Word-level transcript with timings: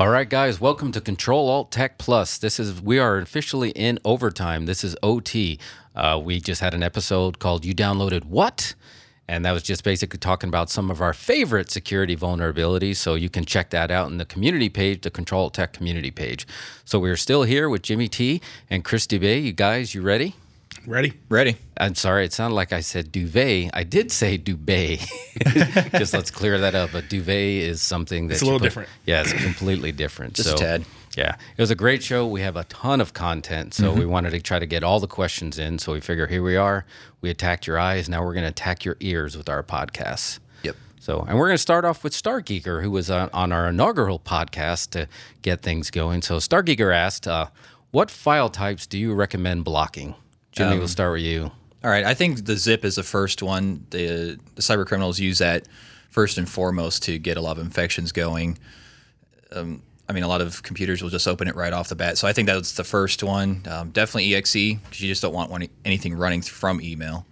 All 0.00 0.08
right, 0.08 0.26
guys, 0.26 0.62
welcome 0.62 0.92
to 0.92 1.00
Control 1.02 1.50
Alt 1.50 1.70
Tech 1.70 1.98
Plus. 1.98 2.38
This 2.38 2.58
is 2.58 2.80
we 2.80 2.98
are 2.98 3.18
officially 3.18 3.68
in 3.72 3.98
overtime. 4.02 4.64
This 4.64 4.82
is 4.82 4.96
OT. 5.02 5.58
Uh, 5.94 6.18
we 6.24 6.40
just 6.40 6.62
had 6.62 6.72
an 6.72 6.82
episode 6.82 7.38
called 7.38 7.66
"You 7.66 7.74
Downloaded 7.74 8.24
What," 8.24 8.74
and 9.28 9.44
that 9.44 9.52
was 9.52 9.62
just 9.62 9.84
basically 9.84 10.18
talking 10.18 10.48
about 10.48 10.70
some 10.70 10.90
of 10.90 11.02
our 11.02 11.12
favorite 11.12 11.70
security 11.70 12.16
vulnerabilities. 12.16 12.96
So 12.96 13.14
you 13.14 13.28
can 13.28 13.44
check 13.44 13.68
that 13.70 13.90
out 13.90 14.10
in 14.10 14.16
the 14.16 14.24
community 14.24 14.70
page, 14.70 15.02
the 15.02 15.10
Control 15.10 15.42
Alt 15.42 15.52
Tech 15.52 15.74
community 15.74 16.10
page. 16.10 16.46
So 16.86 16.98
we're 16.98 17.18
still 17.18 17.42
here 17.42 17.68
with 17.68 17.82
Jimmy 17.82 18.08
T 18.08 18.40
and 18.70 18.82
Chris 18.82 19.06
Dubé. 19.06 19.44
You 19.44 19.52
guys, 19.52 19.94
you 19.94 20.00
ready? 20.00 20.34
Ready? 20.86 21.12
Ready. 21.28 21.56
I'm 21.78 21.94
sorry, 21.94 22.24
it 22.24 22.32
sounded 22.32 22.54
like 22.56 22.72
I 22.72 22.80
said 22.80 23.12
duvet. 23.12 23.70
I 23.74 23.84
did 23.84 24.10
say 24.10 24.36
duvet. 24.38 25.00
Just 25.98 26.14
let's 26.14 26.30
clear 26.30 26.58
that 26.58 26.74
up. 26.74 26.94
A 26.94 27.02
duvet 27.02 27.28
is 27.62 27.82
something 27.82 28.28
that's 28.28 28.40
a 28.42 28.44
little 28.44 28.58
put- 28.58 28.64
different. 28.66 28.88
Yeah, 29.06 29.20
it's 29.20 29.32
completely 29.32 29.92
different. 29.92 30.34
Just 30.34 30.50
a 30.50 30.54
tad. 30.54 30.84
Yeah, 31.16 31.34
it 31.56 31.60
was 31.60 31.70
a 31.70 31.74
great 31.74 32.02
show. 32.02 32.26
We 32.26 32.40
have 32.42 32.56
a 32.56 32.64
ton 32.64 33.00
of 33.00 33.12
content, 33.14 33.74
so 33.74 33.90
Mm-hmm. 33.90 33.98
we 33.98 34.06
wanted 34.06 34.30
to 34.30 34.40
try 34.40 34.58
to 34.58 34.66
get 34.66 34.82
all 34.84 35.00
the 35.00 35.06
questions 35.08 35.58
in. 35.58 35.78
So 35.78 35.92
we 35.92 36.00
figure 36.00 36.26
here 36.28 36.42
we 36.42 36.56
are. 36.56 36.84
We 37.20 37.30
attacked 37.30 37.66
your 37.66 37.78
eyes. 37.78 38.08
Now 38.08 38.24
we're 38.24 38.32
going 38.34 38.44
to 38.44 38.50
attack 38.50 38.84
your 38.84 38.96
ears 39.00 39.36
with 39.36 39.48
our 39.48 39.62
podcasts. 39.62 40.38
Yep. 40.62 40.76
So, 41.00 41.20
and 41.28 41.36
we're 41.38 41.46
going 41.48 41.54
to 41.56 41.62
start 41.62 41.84
off 41.84 42.02
with 42.04 42.12
Stargeeker, 42.14 42.82
who 42.82 42.90
was 42.90 43.10
on, 43.10 43.28
on 43.32 43.52
our 43.52 43.68
inaugural 43.68 44.18
podcast 44.20 44.90
to 44.90 45.08
get 45.42 45.62
things 45.62 45.90
going. 45.90 46.22
So, 46.22 46.36
Stargeeker 46.36 46.94
asked, 46.94 47.26
uh, 47.26 47.46
"What 47.90 48.10
file 48.10 48.48
types 48.48 48.86
do 48.86 48.96
you 48.98 49.12
recommend 49.12 49.64
blocking?" 49.64 50.14
Jimmy, 50.52 50.72
Um, 50.72 50.78
we'll 50.78 50.88
start 50.88 51.12
with 51.12 51.22
you. 51.22 51.50
All 51.82 51.90
right. 51.90 52.04
I 52.04 52.14
think 52.14 52.44
the 52.44 52.56
zip 52.56 52.84
is 52.84 52.96
the 52.96 53.02
first 53.02 53.42
one. 53.42 53.86
The 53.90 54.38
the 54.54 54.62
cyber 54.62 54.86
criminals 54.86 55.18
use 55.18 55.38
that 55.38 55.66
first 56.10 56.38
and 56.38 56.48
foremost 56.48 57.02
to 57.04 57.18
get 57.18 57.36
a 57.36 57.40
lot 57.40 57.56
of 57.56 57.64
infections 57.64 58.12
going. 58.12 58.58
Um, 59.52 59.82
I 60.08 60.12
mean, 60.12 60.24
a 60.24 60.28
lot 60.28 60.40
of 60.40 60.62
computers 60.64 61.02
will 61.02 61.10
just 61.10 61.28
open 61.28 61.46
it 61.46 61.54
right 61.54 61.72
off 61.72 61.88
the 61.88 61.94
bat. 61.94 62.18
So 62.18 62.26
I 62.26 62.32
think 62.32 62.48
that's 62.48 62.72
the 62.72 62.82
first 62.84 63.22
one. 63.22 63.62
Um, 63.68 63.90
definitely 63.90 64.34
exe 64.34 64.52
because 64.52 65.00
you 65.00 65.08
just 65.08 65.22
don't 65.22 65.32
want 65.32 65.50
one, 65.52 65.68
anything 65.84 66.14
running 66.14 66.42
from 66.42 66.80
email. 66.80 67.26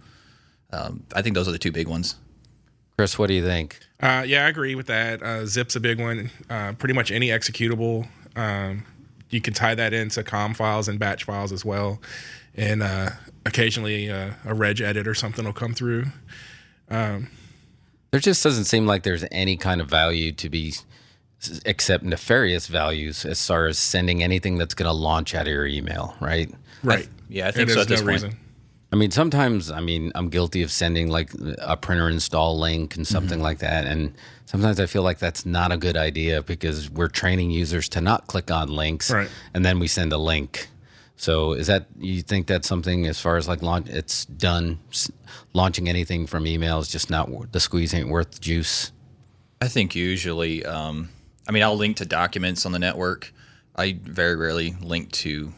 Um, 0.71 1.03
I 1.13 1.21
think 1.21 1.35
those 1.35 1.47
are 1.47 1.51
the 1.51 1.59
two 1.59 1.73
big 1.73 1.87
ones. 1.89 2.15
Chris, 2.97 3.19
what 3.19 3.27
do 3.27 3.33
you 3.33 3.43
think? 3.43 3.79
Uh, 4.01 4.23
yeah, 4.25 4.45
I 4.45 4.49
agree 4.49 4.75
with 4.75 4.87
that. 4.87 5.21
Uh, 5.21 5.45
Zip's 5.45 5.75
a 5.75 5.79
big 5.79 5.99
one. 5.99 6.31
Uh, 6.49 6.73
pretty 6.73 6.93
much 6.93 7.11
any 7.11 7.27
executable, 7.27 8.07
um, 8.35 8.85
you 9.29 9.41
can 9.41 9.53
tie 9.53 9.75
that 9.75 9.93
into 9.93 10.23
COM 10.23 10.53
files 10.53 10.87
and 10.87 10.99
batch 10.99 11.25
files 11.25 11.51
as 11.51 11.65
well. 11.65 11.99
And 12.59 12.83
uh, 12.83 13.11
occasionally 13.45 14.11
uh, 14.11 14.31
a 14.45 14.53
reg 14.53 14.81
edit 14.81 15.07
or 15.07 15.13
something 15.15 15.45
will 15.45 15.53
come 15.53 15.73
through. 15.73 16.05
There 16.89 18.19
just 18.19 18.43
doesn't 18.43 18.65
seem 18.65 18.85
like 18.87 19.03
there's 19.03 19.23
any 19.31 19.55
kind 19.55 19.81
of 19.81 19.89
value 19.89 20.31
to 20.33 20.49
be 20.49 20.73
except 21.65 22.03
nefarious 22.03 22.67
values 22.67 23.23
as 23.25 23.45
far 23.45 23.67
as 23.67 23.77
sending 23.77 24.23
anything 24.23 24.57
that's 24.57 24.73
going 24.73 24.87
to 24.87 24.93
launch 24.93 25.35
out 25.35 25.43
of 25.47 25.53
your 25.53 25.67
email, 25.67 26.15
right? 26.19 26.51
Right. 26.83 27.07
yeah, 27.29 27.47
I 27.47 27.51
think 27.51 27.69
so 27.69 27.75
there's 27.83 27.85
at 28.01 28.05
this 28.05 28.21
point. 28.21 28.35
I 28.91 28.95
mean, 28.95 29.11
sometimes, 29.11 29.69
I 29.69 29.79
mean, 29.81 30.11
I'm 30.15 30.29
guilty 30.29 30.63
of 30.63 30.71
sending 30.71 31.09
like 31.09 31.31
a 31.59 31.77
printer 31.77 32.09
install 32.09 32.57
link 32.59 32.95
and 32.95 33.05
something 33.07 33.37
Mm-hmm. 33.37 33.43
like 33.43 33.59
that. 33.59 33.85
And 33.85 34.13
sometimes 34.47 34.79
I 34.79 34.87
feel 34.87 35.03
like 35.03 35.19
that's 35.19 35.45
not 35.45 35.71
a 35.71 35.77
good 35.77 35.95
idea 35.95 36.41
because 36.41 36.89
we're 36.89 37.07
training 37.07 37.51
users 37.51 37.87
to 37.89 38.01
not 38.01 38.25
click 38.25 38.49
on 38.49 38.67
links 38.69 39.11
Right. 39.11 39.29
and 39.53 39.63
then 39.63 39.77
we 39.79 39.87
send 39.87 40.11
a 40.11 40.17
link. 40.17 40.67
So 41.19 41.51
is 41.51 41.67
that, 41.67 41.87
you 41.99 42.21
think 42.21 42.47
that's 42.47 42.65
something 42.65 43.05
as 43.05 43.19
far 43.19 43.35
as 43.35 43.45
like 43.45 43.61
launch, 43.61 43.89
it's 43.89 44.23
done, 44.23 44.79
launching 45.53 45.89
anything 45.89 46.25
from 46.25 46.47
email 46.47 46.79
is 46.79 46.87
just 46.87 47.09
not, 47.09 47.29
the 47.51 47.59
squeeze 47.59 47.93
ain't 47.93 48.07
worth 48.07 48.31
the 48.31 48.39
juice? 48.39 48.93
I 49.61 49.67
think 49.67 49.95
usually, 49.95 50.65
um, 50.65 51.09
I 51.45 51.51
mean, 51.51 51.61
I'll 51.61 51.75
link 51.75 51.97
to 51.97 52.05
documents 52.05 52.65
on 52.65 52.71
the 52.71 52.79
network. 52.79 53.33
I 53.75 53.99
very 54.01 54.37
rarely 54.37 54.77
link 54.81 55.11
to 55.11 55.51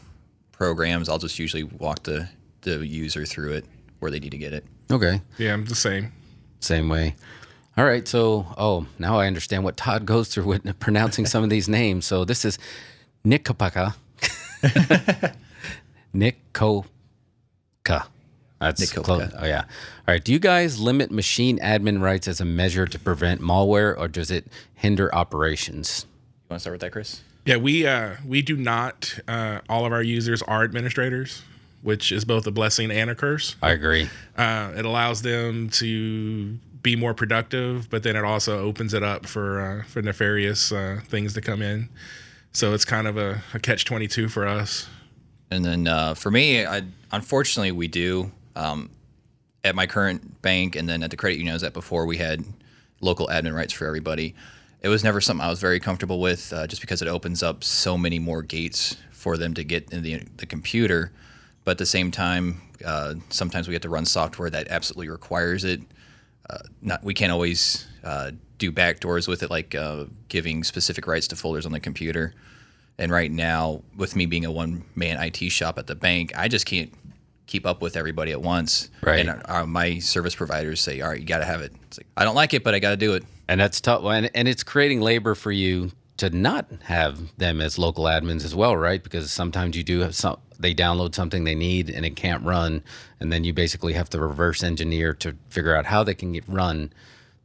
programs. 0.50 1.08
I'll 1.08 1.18
just 1.18 1.38
usually 1.38 1.62
walk 1.62 2.02
the, 2.02 2.28
the 2.62 2.84
user 2.84 3.24
through 3.24 3.52
it 3.52 3.64
where 4.00 4.10
they 4.10 4.18
need 4.18 4.32
to 4.32 4.38
get 4.38 4.52
it. 4.52 4.64
Okay. 4.90 5.20
Yeah, 5.38 5.52
I'm 5.52 5.64
the 5.64 5.76
same. 5.76 6.10
Same 6.58 6.88
way. 6.88 7.14
All 7.76 7.84
right. 7.84 8.08
So, 8.08 8.46
oh, 8.58 8.88
now 8.98 9.20
I 9.20 9.28
understand 9.28 9.62
what 9.62 9.76
Todd 9.76 10.06
goes 10.06 10.28
through 10.28 10.44
with 10.44 10.78
pronouncing 10.80 11.24
some 11.24 11.44
of 11.44 11.50
these 11.50 11.68
names. 11.68 12.04
So 12.04 12.24
this 12.24 12.44
is 12.44 12.58
Nikopaka. 16.14 16.86
Nikoka. 17.84 18.06
That's 18.60 18.80
Nikopka. 18.80 19.04
close. 19.04 19.32
Oh, 19.38 19.46
yeah. 19.46 19.62
All 20.06 20.14
right. 20.14 20.22
Do 20.22 20.32
you 20.32 20.38
guys 20.38 20.78
limit 20.78 21.10
machine 21.10 21.58
admin 21.58 22.00
rights 22.00 22.28
as 22.28 22.40
a 22.40 22.44
measure 22.44 22.86
to 22.86 22.98
prevent 22.98 23.40
malware 23.40 23.98
or 23.98 24.08
does 24.08 24.30
it 24.30 24.46
hinder 24.74 25.12
operations? 25.14 26.06
You 26.44 26.54
want 26.54 26.58
to 26.58 26.60
start 26.60 26.74
with 26.74 26.80
that, 26.82 26.92
Chris? 26.92 27.22
Yeah, 27.44 27.56
we 27.56 27.86
uh, 27.86 28.16
we 28.24 28.40
do 28.40 28.56
not. 28.56 29.18
Uh, 29.26 29.60
all 29.68 29.84
of 29.84 29.92
our 29.92 30.02
users 30.02 30.42
are 30.42 30.62
administrators, 30.62 31.42
which 31.82 32.12
is 32.12 32.24
both 32.24 32.46
a 32.46 32.52
blessing 32.52 32.92
and 32.92 33.10
a 33.10 33.16
curse. 33.16 33.56
I 33.60 33.72
agree. 33.72 34.08
Uh, 34.36 34.72
it 34.76 34.84
allows 34.84 35.22
them 35.22 35.68
to 35.70 36.56
be 36.82 36.94
more 36.94 37.14
productive, 37.14 37.90
but 37.90 38.04
then 38.04 38.14
it 38.14 38.24
also 38.24 38.60
opens 38.60 38.94
it 38.94 39.02
up 39.02 39.26
for 39.26 39.60
uh, 39.60 39.84
for 39.86 40.02
nefarious 40.02 40.70
uh, 40.70 41.00
things 41.04 41.34
to 41.34 41.40
come 41.40 41.62
in. 41.62 41.88
So 42.52 42.74
it's 42.74 42.84
kind 42.84 43.08
of 43.08 43.16
a, 43.16 43.42
a 43.54 43.58
catch 43.58 43.84
twenty 43.86 44.06
two 44.06 44.28
for 44.28 44.46
us. 44.46 44.86
And 45.52 45.64
then 45.64 45.86
uh, 45.86 46.14
for 46.14 46.30
me, 46.30 46.64
I, 46.64 46.82
unfortunately, 47.10 47.72
we 47.72 47.88
do. 47.88 48.32
Um, 48.56 48.90
at 49.64 49.74
my 49.74 49.86
current 49.86 50.42
bank 50.42 50.74
and 50.74 50.88
then 50.88 51.02
at 51.02 51.10
the 51.10 51.16
credit 51.16 51.36
union 51.36 51.52
I 51.52 51.54
was 51.54 51.62
at 51.62 51.72
before, 51.72 52.06
we 52.06 52.16
had 52.16 52.44
local 53.00 53.28
admin 53.28 53.54
rights 53.54 53.72
for 53.72 53.86
everybody. 53.86 54.34
It 54.80 54.88
was 54.88 55.04
never 55.04 55.20
something 55.20 55.44
I 55.44 55.50
was 55.50 55.60
very 55.60 55.78
comfortable 55.78 56.20
with 56.20 56.52
uh, 56.52 56.66
just 56.66 56.80
because 56.80 57.00
it 57.02 57.08
opens 57.08 57.42
up 57.42 57.62
so 57.62 57.96
many 57.96 58.18
more 58.18 58.42
gates 58.42 58.96
for 59.12 59.36
them 59.36 59.54
to 59.54 59.62
get 59.62 59.92
in 59.92 60.02
the, 60.02 60.22
the 60.38 60.46
computer. 60.46 61.12
But 61.64 61.72
at 61.72 61.78
the 61.78 61.86
same 61.86 62.10
time, 62.10 62.60
uh, 62.84 63.14
sometimes 63.30 63.68
we 63.68 63.74
have 63.74 63.82
to 63.82 63.88
run 63.88 64.04
software 64.04 64.50
that 64.50 64.66
absolutely 64.68 65.10
requires 65.10 65.64
it. 65.64 65.80
Uh, 66.50 66.58
not 66.80 67.04
we 67.04 67.14
can't 67.14 67.30
always 67.30 67.86
uh, 68.02 68.32
do 68.58 68.72
backdoors 68.72 69.28
with 69.28 69.44
it, 69.44 69.50
like 69.50 69.76
uh, 69.76 70.06
giving 70.28 70.64
specific 70.64 71.06
rights 71.06 71.28
to 71.28 71.36
folders 71.36 71.66
on 71.66 71.72
the 71.72 71.78
computer. 71.78 72.34
And 73.02 73.10
right 73.10 73.32
now, 73.32 73.82
with 73.96 74.14
me 74.14 74.26
being 74.26 74.44
a 74.44 74.52
one 74.52 74.84
man 74.94 75.20
IT 75.20 75.50
shop 75.50 75.76
at 75.76 75.88
the 75.88 75.96
bank, 75.96 76.30
I 76.36 76.46
just 76.46 76.66
can't 76.66 76.94
keep 77.46 77.66
up 77.66 77.82
with 77.82 77.96
everybody 77.96 78.30
at 78.30 78.40
once. 78.40 78.90
Right. 79.02 79.26
And 79.26 79.42
uh, 79.46 79.66
my 79.66 79.98
service 79.98 80.36
providers 80.36 80.80
say, 80.80 81.00
"All 81.00 81.08
right, 81.08 81.18
you 81.18 81.26
got 81.26 81.38
to 81.38 81.44
have 81.44 81.62
it." 81.62 81.72
It's 81.88 81.98
like 81.98 82.06
I 82.16 82.22
don't 82.24 82.36
like 82.36 82.54
it, 82.54 82.62
but 82.62 82.76
I 82.76 82.78
got 82.78 82.90
to 82.90 82.96
do 82.96 83.14
it. 83.14 83.24
And 83.48 83.60
that's 83.60 83.80
tough. 83.80 84.04
And, 84.04 84.30
and 84.36 84.46
it's 84.46 84.62
creating 84.62 85.00
labor 85.00 85.34
for 85.34 85.50
you 85.50 85.90
to 86.18 86.30
not 86.30 86.66
have 86.84 87.36
them 87.38 87.60
as 87.60 87.76
local 87.76 88.04
admins 88.04 88.44
as 88.44 88.54
well, 88.54 88.76
right? 88.76 89.02
Because 89.02 89.32
sometimes 89.32 89.76
you 89.76 89.82
do 89.82 89.98
have 89.98 90.14
some, 90.14 90.38
they 90.60 90.72
download 90.72 91.16
something 91.16 91.42
they 91.42 91.56
need 91.56 91.90
and 91.90 92.06
it 92.06 92.14
can't 92.14 92.44
run. 92.44 92.84
And 93.18 93.32
then 93.32 93.42
you 93.42 93.52
basically 93.52 93.94
have 93.94 94.10
to 94.10 94.20
reverse 94.20 94.62
engineer 94.62 95.12
to 95.14 95.34
figure 95.48 95.74
out 95.74 95.86
how 95.86 96.04
they 96.04 96.14
can 96.14 96.32
get 96.32 96.44
run 96.46 96.92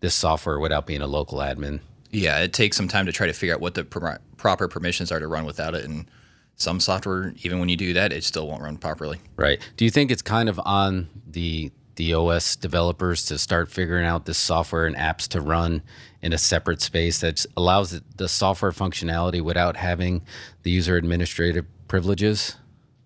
this 0.02 0.14
software 0.14 0.60
without 0.60 0.86
being 0.86 1.02
a 1.02 1.08
local 1.08 1.40
admin. 1.40 1.80
Yeah, 2.12 2.40
it 2.40 2.54
takes 2.54 2.78
some 2.78 2.88
time 2.88 3.06
to 3.06 3.12
try 3.12 3.28
to 3.28 3.34
figure 3.34 3.54
out 3.54 3.62
what 3.62 3.76
the 3.76 3.84
pro- 3.84 4.18
proper 4.38 4.68
permissions 4.68 5.12
are 5.12 5.20
to 5.20 5.28
run 5.28 5.46
without 5.46 5.76
it. 5.76 5.86
And 5.86 6.10
some 6.56 6.80
software, 6.80 7.34
even 7.44 7.60
when 7.60 7.70
you 7.70 7.78
do 7.78 7.94
that, 7.94 8.12
it 8.12 8.24
still 8.24 8.48
won't 8.48 8.62
run 8.62 8.78
properly. 8.78 9.20
Right. 9.36 9.60
Do 9.78 9.86
you 9.86 9.92
think 9.92 10.12
it's 10.12 10.22
kind 10.22 10.50
of 10.50 10.60
on 10.66 11.10
the 11.28 11.72
the 11.96 12.14
OS 12.14 12.56
developers 12.56 13.26
to 13.26 13.40
start 13.40 13.72
figuring 13.72 14.06
out 14.06 14.26
this 14.26 14.38
software 14.38 14.86
and 14.86 14.96
apps 14.96 15.28
to 15.28 15.42
run 15.42 15.82
in 16.22 16.32
a 16.32 16.38
separate 16.38 16.80
space 16.80 17.22
that 17.22 17.44
allows 17.58 18.00
the 18.18 18.28
software 18.28 18.72
functionality 18.72 19.42
without 19.42 19.76
having 19.76 20.22
the 20.62 20.70
user 20.70 20.96
administrative 20.96 21.66
privileges? 21.88 22.56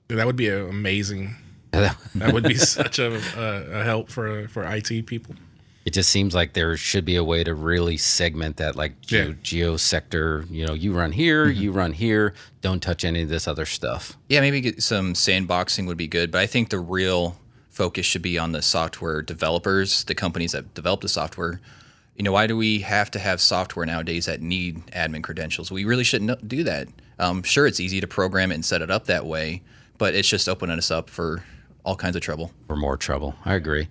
That 0.10 0.26
would 0.26 0.36
be 0.36 0.50
amazing. 0.50 1.36
That 2.16 2.34
would 2.34 2.44
be 2.44 2.56
such 2.56 3.00
a, 3.00 3.16
a, 3.38 3.80
a 3.80 3.84
help 3.86 4.10
for 4.10 4.48
for 4.50 4.64
IT 4.64 5.06
people. 5.06 5.36
It 5.84 5.94
just 5.94 6.10
seems 6.12 6.36
like 6.36 6.54
there 6.54 6.78
should 6.78 7.06
be 7.06 7.16
a 7.16 7.24
way 7.24 7.44
to 7.44 7.56
really 7.56 7.98
segment 7.98 8.58
that, 8.58 8.76
like 8.76 9.02
geo, 9.02 9.28
Yeah. 9.30 9.34
geo 9.42 9.78
sector. 9.78 10.46
You 10.52 10.68
know, 10.68 10.74
you 10.74 10.94
run 10.94 11.12
here, 11.12 11.50
you 11.50 11.72
run 11.72 11.94
here. 11.94 12.34
Don't 12.62 12.82
touch 12.84 13.04
any 13.04 13.24
of 13.24 13.30
this 13.30 13.48
other 13.48 13.66
stuff. 13.66 14.16
Yeah, 14.30 14.42
maybe 14.42 14.62
get 14.62 14.84
some 14.84 15.14
sandboxing 15.14 15.88
would 15.88 15.98
be 15.98 16.08
good, 16.08 16.30
but 16.32 16.40
I 16.42 16.46
think 16.46 16.70
the 16.70 16.80
real 16.80 17.40
focus 17.72 18.06
should 18.06 18.22
be 18.22 18.38
on 18.38 18.52
the 18.52 18.62
software 18.62 19.24
developers, 19.24 20.04
the 20.04 20.14
companies 20.14 20.52
that 20.52 20.74
develop 20.76 21.02
the 21.02 21.10
software. 21.10 21.60
You 22.16 22.24
know, 22.24 22.34
why 22.34 22.46
do 22.46 22.56
we 22.56 22.80
have 22.82 23.10
to 23.12 23.20
have 23.20 23.42
software 23.42 23.86
nowadays 23.86 24.26
that 24.28 24.40
need 24.42 24.86
admin 24.88 25.24
credentials? 25.24 25.72
We 25.72 25.86
really 25.86 26.04
shouldn't 26.04 26.48
do 26.48 26.64
that. 26.64 26.90
Um, 27.18 27.42
sure, 27.42 27.66
it's 27.66 27.80
easy 27.80 28.00
to 28.02 28.08
program 28.08 28.52
it 28.52 28.56
and 28.56 28.66
set 28.66 28.84
it 28.84 28.92
up 28.92 29.06
that 29.06 29.26
way, 29.26 29.64
but 29.98 30.14
it's 30.14 30.28
just 30.30 30.48
opening 30.48 30.78
us 30.78 30.92
up 30.92 31.10
for 31.10 31.44
all 31.84 31.96
kinds 31.96 32.16
of 32.16 32.22
trouble. 32.22 32.52
for 32.68 32.76
more 32.76 32.98
trouble. 32.98 33.36
I 33.46 33.56
agree. 33.56 33.88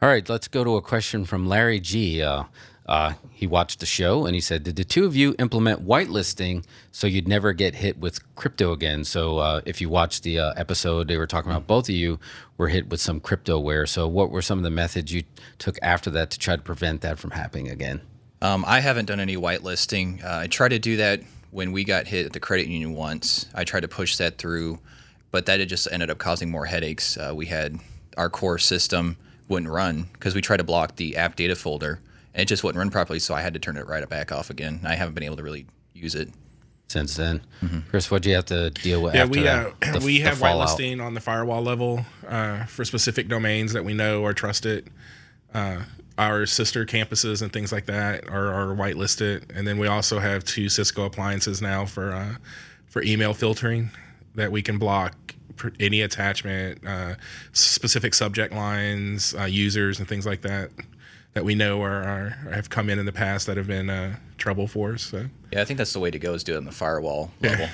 All 0.00 0.08
right, 0.08 0.28
let's 0.28 0.46
go 0.46 0.62
to 0.62 0.76
a 0.76 0.82
question 0.82 1.24
from 1.24 1.48
Larry 1.48 1.80
G. 1.80 2.22
Uh, 2.22 2.44
uh, 2.86 3.14
he 3.32 3.48
watched 3.48 3.80
the 3.80 3.86
show 3.86 4.26
and 4.26 4.34
he 4.34 4.40
said, 4.40 4.62
"Did 4.62 4.76
the 4.76 4.84
two 4.84 5.04
of 5.04 5.16
you 5.16 5.34
implement 5.40 5.84
whitelisting 5.84 6.64
so 6.92 7.08
you'd 7.08 7.26
never 7.26 7.52
get 7.52 7.74
hit 7.74 7.98
with 7.98 8.20
crypto 8.36 8.70
again?" 8.70 9.02
So, 9.02 9.38
uh, 9.38 9.60
if 9.66 9.80
you 9.80 9.88
watched 9.88 10.22
the 10.22 10.38
uh, 10.38 10.52
episode, 10.56 11.08
they 11.08 11.18
were 11.18 11.26
talking 11.26 11.50
about 11.50 11.66
both 11.66 11.88
of 11.88 11.96
you 11.96 12.20
were 12.56 12.68
hit 12.68 12.88
with 12.88 13.00
some 13.00 13.20
cryptoware. 13.20 13.88
So, 13.88 14.06
what 14.06 14.30
were 14.30 14.40
some 14.40 14.58
of 14.58 14.64
the 14.64 14.70
methods 14.70 15.12
you 15.12 15.24
took 15.58 15.78
after 15.82 16.10
that 16.10 16.30
to 16.30 16.38
try 16.38 16.54
to 16.54 16.62
prevent 16.62 17.00
that 17.00 17.18
from 17.18 17.32
happening 17.32 17.68
again? 17.68 18.00
Um, 18.40 18.64
I 18.68 18.78
haven't 18.78 19.06
done 19.06 19.18
any 19.18 19.36
whitelisting. 19.36 20.24
Uh, 20.24 20.38
I 20.38 20.46
tried 20.46 20.68
to 20.68 20.78
do 20.78 20.96
that 20.98 21.22
when 21.50 21.72
we 21.72 21.82
got 21.82 22.06
hit 22.06 22.24
at 22.26 22.32
the 22.32 22.40
credit 22.40 22.68
union 22.68 22.94
once, 22.94 23.46
I 23.54 23.64
tried 23.64 23.80
to 23.80 23.88
push 23.88 24.16
that 24.16 24.38
through, 24.38 24.78
but 25.30 25.46
that 25.46 25.66
just 25.66 25.88
ended 25.90 26.10
up 26.10 26.18
causing 26.18 26.50
more 26.50 26.66
headaches. 26.66 27.16
Uh, 27.16 27.32
we 27.34 27.46
had 27.46 27.78
our 28.16 28.30
core 28.30 28.58
system 28.58 29.16
wouldn't 29.48 29.70
run 29.72 30.08
because 30.12 30.34
we 30.34 30.40
tried 30.40 30.58
to 30.58 30.64
block 30.64 30.96
the 30.96 31.16
app 31.16 31.36
data 31.36 31.56
folder 31.56 32.00
and 32.34 32.42
it 32.42 32.46
just 32.46 32.62
wouldn't 32.64 32.78
run 32.78 32.90
properly. 32.90 33.18
So 33.18 33.34
I 33.34 33.40
had 33.40 33.54
to 33.54 33.60
turn 33.60 33.76
it 33.76 33.86
right 33.86 34.06
back 34.08 34.30
off 34.32 34.50
again. 34.50 34.80
I 34.84 34.94
haven't 34.94 35.14
been 35.14 35.24
able 35.24 35.36
to 35.36 35.42
really 35.42 35.66
use 35.94 36.14
it. 36.14 36.30
Since 36.90 37.16
then, 37.16 37.42
Chris, 37.90 38.10
what 38.10 38.22
do 38.22 38.30
you 38.30 38.34
have 38.36 38.46
to 38.46 38.70
deal 38.70 39.02
with? 39.02 39.14
Yeah, 39.14 39.24
after 39.24 39.30
we 39.32 39.42
that? 39.42 39.66
uh, 39.82 39.92
The- 39.98 40.00
we 40.06 40.18
the 40.18 40.24
have 40.30 40.38
fallout? 40.38 40.68
whitelisting 40.70 41.04
on 41.04 41.12
the 41.12 41.20
firewall 41.20 41.60
level 41.62 42.06
uh, 42.26 42.64
for 42.64 42.82
specific 42.86 43.28
domains 43.28 43.74
that 43.74 43.84
we 43.84 43.92
know 43.92 44.24
are 44.24 44.32
trusted. 44.32 44.88
Uh, 45.52 45.82
our 46.16 46.46
sister 46.46 46.86
campuses 46.86 47.42
and 47.42 47.52
things 47.52 47.72
like 47.72 47.84
that 47.86 48.26
are, 48.30 48.52
are 48.54 48.74
whitelisted, 48.74 49.54
and 49.54 49.66
then 49.68 49.78
we 49.78 49.86
also 49.86 50.18
have 50.18 50.44
two 50.44 50.70
Cisco 50.70 51.04
appliances 51.04 51.60
now 51.60 51.84
for 51.84 52.10
uh, 52.12 52.36
for 52.86 53.02
email 53.02 53.34
filtering 53.34 53.90
that 54.34 54.50
we 54.50 54.62
can 54.62 54.78
block 54.78 55.14
pr- 55.26 55.27
any 55.80 56.02
attachment, 56.02 56.86
uh, 56.86 57.14
specific 57.52 58.14
subject 58.14 58.54
lines, 58.54 59.34
uh, 59.38 59.44
users, 59.44 59.98
and 59.98 60.08
things 60.08 60.26
like 60.26 60.42
that 60.42 60.70
that 61.34 61.44
we 61.44 61.54
know 61.54 61.82
are, 61.82 62.02
are 62.02 62.30
have 62.52 62.70
come 62.70 62.90
in 62.90 62.98
in 62.98 63.06
the 63.06 63.12
past 63.12 63.46
that 63.46 63.56
have 63.56 63.66
been 63.66 63.90
uh, 63.90 64.16
trouble 64.38 64.66
for 64.66 64.94
us. 64.94 65.02
So. 65.02 65.26
Yeah, 65.52 65.60
I 65.60 65.64
think 65.64 65.78
that's 65.78 65.92
the 65.92 66.00
way 66.00 66.10
to 66.10 66.18
go 66.18 66.34
is 66.34 66.42
do 66.42 66.54
it 66.54 66.56
on 66.56 66.64
the 66.64 66.72
firewall 66.72 67.30
level. 67.40 67.68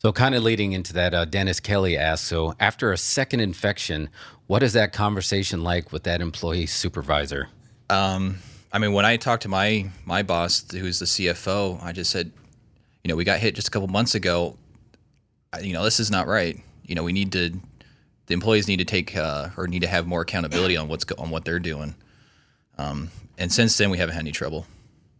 So, 0.00 0.12
kind 0.12 0.36
of 0.36 0.44
leading 0.44 0.72
into 0.72 0.92
that, 0.92 1.12
uh, 1.12 1.24
Dennis 1.24 1.58
Kelly 1.58 1.96
asked 1.96 2.26
So, 2.26 2.54
after 2.60 2.92
a 2.92 2.96
second 2.96 3.40
infection, 3.40 4.10
what 4.46 4.62
is 4.62 4.72
that 4.74 4.92
conversation 4.92 5.64
like 5.64 5.90
with 5.90 6.04
that 6.04 6.20
employee 6.20 6.66
supervisor? 6.66 7.48
I 8.72 8.78
mean, 8.78 8.92
when 8.92 9.04
I 9.04 9.16
talked 9.16 9.42
to 9.42 9.48
my 9.48 9.90
my 10.04 10.22
boss, 10.22 10.70
who's 10.70 10.98
the 10.98 11.06
CFO, 11.06 11.82
I 11.82 11.92
just 11.92 12.10
said, 12.10 12.30
you 13.02 13.08
know, 13.08 13.16
we 13.16 13.24
got 13.24 13.40
hit 13.40 13.54
just 13.54 13.68
a 13.68 13.70
couple 13.70 13.88
months 13.88 14.14
ago. 14.14 14.56
You 15.62 15.72
know, 15.72 15.82
this 15.82 15.98
is 15.98 16.10
not 16.10 16.26
right. 16.26 16.60
You 16.88 16.96
know, 16.96 17.04
we 17.04 17.12
need 17.12 17.30
to, 17.32 17.50
the 18.26 18.34
employees 18.34 18.66
need 18.66 18.78
to 18.78 18.84
take 18.84 19.16
uh, 19.16 19.50
or 19.56 19.68
need 19.68 19.82
to 19.82 19.88
have 19.88 20.06
more 20.06 20.22
accountability 20.22 20.76
on 20.76 20.88
what's 20.88 21.04
go, 21.04 21.14
on 21.18 21.30
what 21.30 21.44
they're 21.44 21.60
doing. 21.60 21.94
Um, 22.76 23.10
and 23.38 23.52
since 23.52 23.76
then, 23.76 23.90
we 23.90 23.98
haven't 23.98 24.14
had 24.14 24.22
any 24.22 24.32
trouble. 24.32 24.66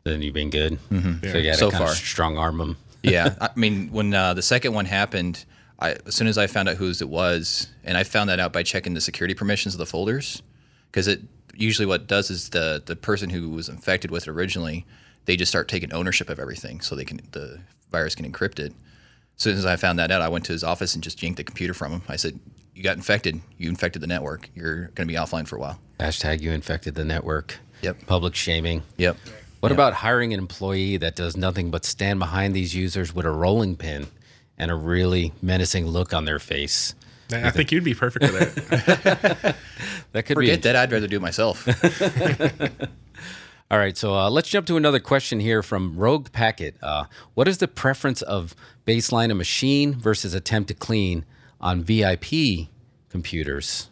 Then 0.05 0.23
you've 0.23 0.35
been 0.35 0.51
good. 0.51 0.79
Mm-hmm. 0.91 1.31
So, 1.31 1.39
you 1.39 1.55
So 1.55 1.71
far. 1.71 1.89
strong 1.89 2.37
arm 2.37 2.59
them. 2.59 2.77
Yeah, 3.03 3.35
I 3.41 3.51
mean, 3.55 3.91
when 3.93 4.13
uh, 4.13 4.35
the 4.35 4.43
second 4.43 4.73
one 4.73 4.87
happened, 4.87 5.45
I, 5.79 5.97
as 6.07 6.15
soon 6.15 6.27
as 6.27 6.39
I 6.39 6.47
found 6.47 6.69
out 6.69 6.77
whose 6.77 7.01
it 7.01 7.09
was, 7.09 7.69
and 7.85 7.97
I 7.97 8.05
found 8.05 8.31
that 8.31 8.41
out 8.41 8.53
by 8.53 8.63
checking 8.63 8.95
the 8.95 9.01
security 9.01 9.35
permissions 9.35 9.75
of 9.75 9.79
the 9.79 9.87
folders, 9.87 10.43
because 10.91 11.07
it 11.07 11.21
usually 11.55 11.87
what 11.87 12.03
it 12.03 12.07
does 12.07 12.31
is 12.31 12.51
the 12.51 12.83
the 12.85 12.97
person 12.97 13.31
who 13.31 13.51
was 13.51 13.69
infected 13.69 14.11
with 14.11 14.27
it 14.27 14.31
originally, 14.31 14.87
they 15.27 15.37
just 15.37 15.51
start 15.51 15.69
taking 15.69 15.93
ownership 15.93 16.29
of 16.31 16.39
everything, 16.39 16.81
so 16.81 16.97
they 16.97 17.05
can 17.05 17.21
the 17.33 17.61
virus 17.91 18.15
can 18.15 18.31
encrypt 18.31 18.59
it. 18.59 18.73
As 19.39 19.45
soon 19.45 19.57
as 19.57 19.65
I 19.65 19.77
found 19.77 19.99
that 20.01 20.11
out, 20.11 20.21
I 20.21 20.29
went 20.29 20.45
to 20.47 20.53
his 20.53 20.65
office 20.65 20.95
and 20.95 21.03
just 21.03 21.23
yanked 21.23 21.37
the 21.37 21.45
computer 21.45 21.73
from 21.73 21.93
him. 21.93 22.03
I 22.09 22.17
said, 22.17 22.39
"You 22.75 22.83
got 22.83 22.97
infected. 22.97 23.41
You 23.57 23.69
infected 23.69 24.03
the 24.03 24.09
network. 24.09 24.51
You're 24.55 24.87
going 24.89 25.07
to 25.07 25.13
be 25.13 25.15
offline 25.15 25.47
for 25.47 25.57
a 25.57 25.61
while." 25.61 25.79
Hashtag 26.01 26.41
you 26.41 26.51
infected 26.51 26.95
the 26.97 27.05
network. 27.05 27.59
Yep. 27.83 28.07
Public 28.07 28.35
shaming. 28.35 28.83
Yep. 28.97 29.17
What 29.61 29.73
about 29.73 29.95
hiring 29.95 30.33
an 30.35 30.39
employee 30.41 30.97
that 30.99 31.15
does 31.17 31.37
nothing 31.37 31.71
but 31.71 31.85
stand 31.85 32.19
behind 32.19 32.55
these 32.55 32.75
users 32.75 33.15
with 33.15 33.27
a 33.27 33.31
rolling 33.31 33.77
pin 33.77 34.07
and 34.57 34.71
a 34.71 34.75
really 34.75 35.33
menacing 35.43 35.87
look 35.87 36.13
on 36.13 36.25
their 36.25 36.39
face? 36.39 36.95
I 37.33 37.51
think 37.51 37.71
you'd 37.73 37.85
be 37.85 37.95
perfect 37.95 38.25
for 38.27 38.33
that. 38.33 39.57
That 40.13 40.23
could 40.25 40.37
Forget 40.37 40.59
be. 40.59 40.63
that. 40.63 40.75
I'd 40.77 40.91
rather 40.91 41.07
do 41.07 41.17
it 41.17 41.23
myself. 41.23 41.67
All 43.71 43.79
right, 43.79 43.99
so 43.99 44.15
uh, 44.15 44.31
let's 44.31 44.49
jump 44.49 44.67
to 44.69 44.79
another 44.79 44.99
question 44.99 45.41
here 45.41 45.63
from 45.63 45.95
Rogue 45.95 46.33
Packet. 46.33 46.77
Uh, 46.81 47.05
what 47.35 47.47
is 47.47 47.59
the 47.59 47.69
preference 47.69 48.23
of 48.23 48.57
baseline 48.87 49.31
a 49.31 49.35
machine 49.35 49.93
versus 49.95 50.33
attempt 50.33 50.69
to 50.69 50.75
clean 50.75 51.27
on 51.61 51.83
VIP 51.83 52.69
computers? 53.11 53.91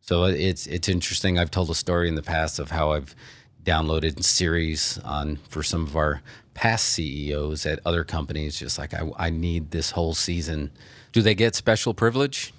So 0.00 0.24
it's 0.24 0.68
it's 0.68 0.88
interesting. 0.88 1.38
I've 1.38 1.50
told 1.50 1.70
a 1.70 1.74
story 1.74 2.08
in 2.08 2.14
the 2.14 2.22
past 2.22 2.60
of 2.60 2.70
how 2.70 2.92
I've 2.92 3.16
downloaded 3.64 4.22
series 4.22 4.98
on 4.98 5.36
for 5.48 5.64
some 5.64 5.82
of 5.86 5.96
our 5.96 6.22
past 6.52 6.84
CEOs 6.90 7.66
at 7.66 7.80
other 7.84 8.04
companies. 8.04 8.56
Just 8.56 8.78
like 8.78 8.94
I, 8.94 9.10
I 9.16 9.30
need 9.30 9.72
this 9.72 9.90
whole 9.92 10.14
season. 10.14 10.70
Do 11.10 11.20
they 11.20 11.34
get 11.34 11.56
special 11.56 11.94
privilege? 11.94 12.52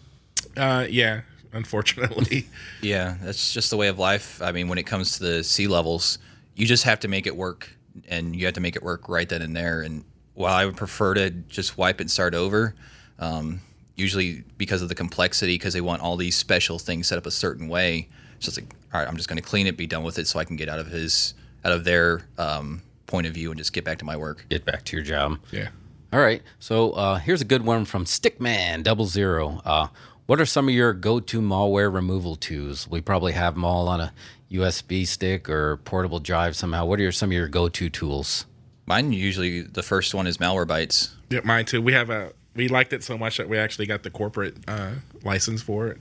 uh, 0.57 0.85
yeah, 0.89 1.21
unfortunately. 1.55 2.47
Yeah, 2.81 3.15
that's 3.21 3.51
just 3.53 3.71
the 3.71 3.77
way 3.77 3.87
of 3.87 3.97
life. 3.97 4.41
I 4.41 4.51
mean, 4.51 4.67
when 4.67 4.77
it 4.77 4.83
comes 4.83 5.17
to 5.17 5.23
the 5.23 5.43
C 5.43 5.67
levels, 5.67 6.19
you 6.55 6.67
just 6.67 6.83
have 6.83 6.99
to 6.99 7.07
make 7.07 7.25
it 7.25 7.35
work, 7.35 7.69
and 8.07 8.35
you 8.35 8.45
have 8.45 8.53
to 8.55 8.61
make 8.61 8.75
it 8.75 8.83
work 8.83 9.09
right 9.09 9.27
then 9.27 9.41
and 9.41 9.55
there. 9.55 9.81
And 9.81 10.03
while 10.35 10.53
I 10.53 10.65
would 10.65 10.77
prefer 10.77 11.15
to 11.15 11.31
just 11.31 11.77
wipe 11.77 11.99
and 11.99 12.11
start 12.11 12.35
over, 12.35 12.75
um, 13.17 13.61
usually 13.95 14.43
because 14.57 14.81
of 14.83 14.89
the 14.89 14.95
complexity, 14.95 15.55
because 15.55 15.73
they 15.73 15.81
want 15.81 16.01
all 16.03 16.15
these 16.17 16.35
special 16.35 16.77
things 16.77 17.07
set 17.07 17.17
up 17.17 17.25
a 17.25 17.31
certain 17.31 17.67
way, 17.67 18.07
it's 18.35 18.45
just 18.45 18.57
like, 18.61 18.75
all 18.93 18.99
right, 18.99 19.07
I'm 19.07 19.17
just 19.17 19.29
going 19.29 19.41
to 19.41 19.47
clean 19.47 19.65
it, 19.65 19.77
be 19.77 19.87
done 19.87 20.03
with 20.03 20.19
it, 20.19 20.27
so 20.27 20.37
I 20.37 20.45
can 20.45 20.57
get 20.57 20.69
out 20.69 20.79
of 20.79 20.87
his, 20.87 21.33
out 21.63 21.71
of 21.71 21.85
their 21.85 22.27
um, 22.37 22.81
point 23.07 23.25
of 23.25 23.33
view, 23.33 23.49
and 23.49 23.57
just 23.57 23.73
get 23.73 23.83
back 23.83 23.97
to 23.99 24.05
my 24.05 24.17
work. 24.17 24.45
Get 24.49 24.65
back 24.65 24.83
to 24.85 24.95
your 24.97 25.03
job. 25.03 25.39
yeah. 25.51 25.69
All 26.13 26.21
right. 26.21 26.41
So 26.59 26.91
uh, 26.91 27.15
here's 27.15 27.41
a 27.41 27.45
good 27.45 27.65
one 27.65 27.83
from 27.83 28.05
Stickman 28.05 28.83
Double 28.83 29.05
Zero. 29.05 29.61
Uh, 29.65 29.87
what 30.25 30.39
are 30.41 30.45
some 30.45 30.67
of 30.67 30.73
your 30.73 30.93
go-to 30.93 31.41
malware 31.41 31.93
removal 31.93 32.35
tools? 32.35 32.87
We 32.87 33.01
probably 33.01 33.33
have 33.33 33.53
them 33.55 33.63
all 33.63 33.87
on 33.87 34.01
a 34.01 34.13
USB 34.51 35.05
stick 35.07 35.49
or 35.49 35.77
portable 35.77 36.19
drive 36.19 36.55
somehow. 36.55 36.85
What 36.85 36.99
are 36.99 37.03
your, 37.03 37.11
some 37.11 37.29
of 37.29 37.33
your 37.33 37.47
go-to 37.47 37.89
tools? 37.89 38.45
Mine 38.85 39.13
usually 39.13 39.61
the 39.61 39.83
first 39.83 40.13
one 40.13 40.27
is 40.27 40.37
malware 40.37 40.67
bites. 40.67 41.15
Yeah, 41.29 41.41
mine 41.43 41.65
too. 41.65 41.81
We 41.81 41.93
have 41.93 42.09
a 42.09 42.33
we 42.55 42.67
liked 42.67 42.93
it 42.93 43.03
so 43.03 43.17
much 43.17 43.37
that 43.37 43.49
we 43.49 43.57
actually 43.57 43.85
got 43.85 44.03
the 44.03 44.09
corporate 44.09 44.55
uh, 44.67 44.91
license 45.23 45.61
for 45.61 45.87
it, 45.87 45.97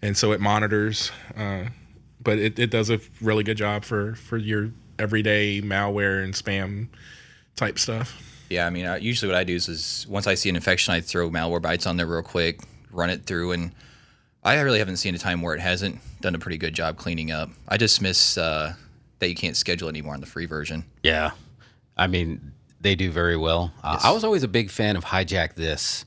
and 0.00 0.16
so 0.16 0.32
it 0.32 0.40
monitors. 0.40 1.10
Uh, 1.36 1.64
but 2.22 2.38
it, 2.38 2.58
it 2.58 2.70
does 2.70 2.90
a 2.90 3.00
really 3.20 3.42
good 3.42 3.56
job 3.56 3.84
for 3.84 4.14
for 4.14 4.36
your 4.36 4.70
everyday 4.98 5.60
malware 5.60 6.22
and 6.22 6.34
spam 6.34 6.86
type 7.56 7.78
stuff. 7.78 8.22
Yeah, 8.50 8.66
I 8.66 8.70
mean, 8.70 8.86
uh, 8.86 8.94
usually 8.94 9.32
what 9.32 9.38
I 9.38 9.44
do 9.44 9.54
is, 9.54 9.68
is 9.68 10.06
once 10.08 10.26
I 10.26 10.34
see 10.34 10.50
an 10.50 10.56
infection, 10.56 10.92
I 10.92 11.00
throw 11.00 11.30
Malwarebytes 11.30 11.86
on 11.86 11.96
there 11.96 12.06
real 12.06 12.22
quick, 12.22 12.60
run 12.92 13.10
it 13.10 13.24
through, 13.26 13.52
and 13.52 13.72
I 14.44 14.60
really 14.60 14.78
haven't 14.78 14.96
seen 14.98 15.14
a 15.14 15.18
time 15.18 15.42
where 15.42 15.54
it 15.54 15.60
hasn't 15.60 15.98
done 16.20 16.34
a 16.34 16.38
pretty 16.38 16.58
good 16.58 16.74
job 16.74 16.96
cleaning 16.96 17.30
up. 17.30 17.50
I 17.68 17.76
just 17.76 18.00
miss 18.02 18.36
uh, 18.38 18.74
that 19.18 19.28
you 19.28 19.34
can't 19.34 19.56
schedule 19.56 19.88
anymore 19.88 20.14
on 20.14 20.20
the 20.20 20.26
free 20.26 20.46
version. 20.46 20.84
Yeah. 21.02 21.30
I 21.96 22.06
mean, 22.06 22.52
they 22.80 22.94
do 22.94 23.10
very 23.10 23.36
well. 23.36 23.72
Uh, 23.82 23.98
I 24.02 24.12
was 24.12 24.24
always 24.24 24.42
a 24.42 24.48
big 24.48 24.70
fan 24.70 24.96
of 24.96 25.04
HijackThis. 25.04 26.04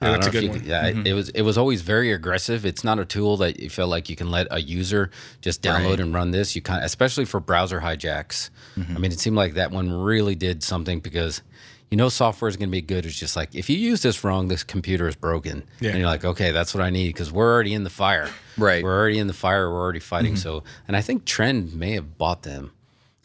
Yeah, 0.00 0.12
that's 0.12 0.28
a 0.28 0.30
good 0.30 0.42
you 0.44 0.50
one. 0.50 0.60
could- 0.60 0.68
Yeah, 0.68 0.86
it 0.86 1.12
was 1.12 1.28
it 1.30 1.42
was 1.42 1.58
always 1.58 1.82
very 1.82 2.12
aggressive. 2.12 2.64
It's 2.64 2.84
not 2.84 3.00
a 3.00 3.04
tool 3.04 3.36
that 3.38 3.58
you 3.58 3.68
feel 3.68 3.88
like 3.88 4.08
you 4.08 4.14
can 4.14 4.30
let 4.30 4.46
a 4.52 4.60
user 4.60 5.10
just 5.40 5.60
download 5.60 5.90
Right. 5.90 6.00
and 6.00 6.14
run 6.14 6.30
this. 6.30 6.54
You 6.54 6.62
kind 6.62 6.84
especially 6.84 7.24
for 7.24 7.40
browser 7.40 7.80
hijacks. 7.80 8.50
Mm-hmm. 8.76 8.96
I 8.96 9.00
mean, 9.00 9.10
it 9.10 9.18
seemed 9.18 9.34
like 9.36 9.54
that 9.54 9.72
one 9.72 9.90
really 9.90 10.36
did 10.36 10.62
something 10.62 11.00
because 11.00 11.42
you 11.90 11.96
know 11.96 12.08
software 12.08 12.48
is 12.48 12.56
going 12.56 12.68
to 12.68 12.72
be 12.72 12.82
good. 12.82 13.06
It's 13.06 13.18
just 13.18 13.36
like 13.36 13.54
if 13.54 13.70
you 13.70 13.76
use 13.78 14.02
this 14.02 14.22
wrong, 14.24 14.48
this 14.48 14.62
computer 14.62 15.08
is 15.08 15.16
broken. 15.16 15.62
Yeah. 15.80 15.90
And 15.90 15.98
you're 16.00 16.08
like, 16.08 16.24
okay, 16.24 16.50
that's 16.50 16.74
what 16.74 16.82
I 16.82 16.90
need 16.90 17.08
because 17.08 17.32
we're 17.32 17.52
already 17.52 17.74
in 17.74 17.84
the 17.84 17.90
fire. 17.90 18.28
Right. 18.56 18.82
We're 18.84 18.96
already 18.98 19.18
in 19.18 19.26
the 19.26 19.32
fire. 19.34 19.70
We're 19.70 19.80
already 19.80 20.00
fighting. 20.00 20.32
Mm-hmm. 20.34 20.40
So, 20.42 20.64
and 20.86 20.96
I 20.96 21.00
think 21.00 21.24
Trend 21.24 21.74
may 21.74 21.92
have 21.92 22.18
bought 22.18 22.42
them. 22.42 22.72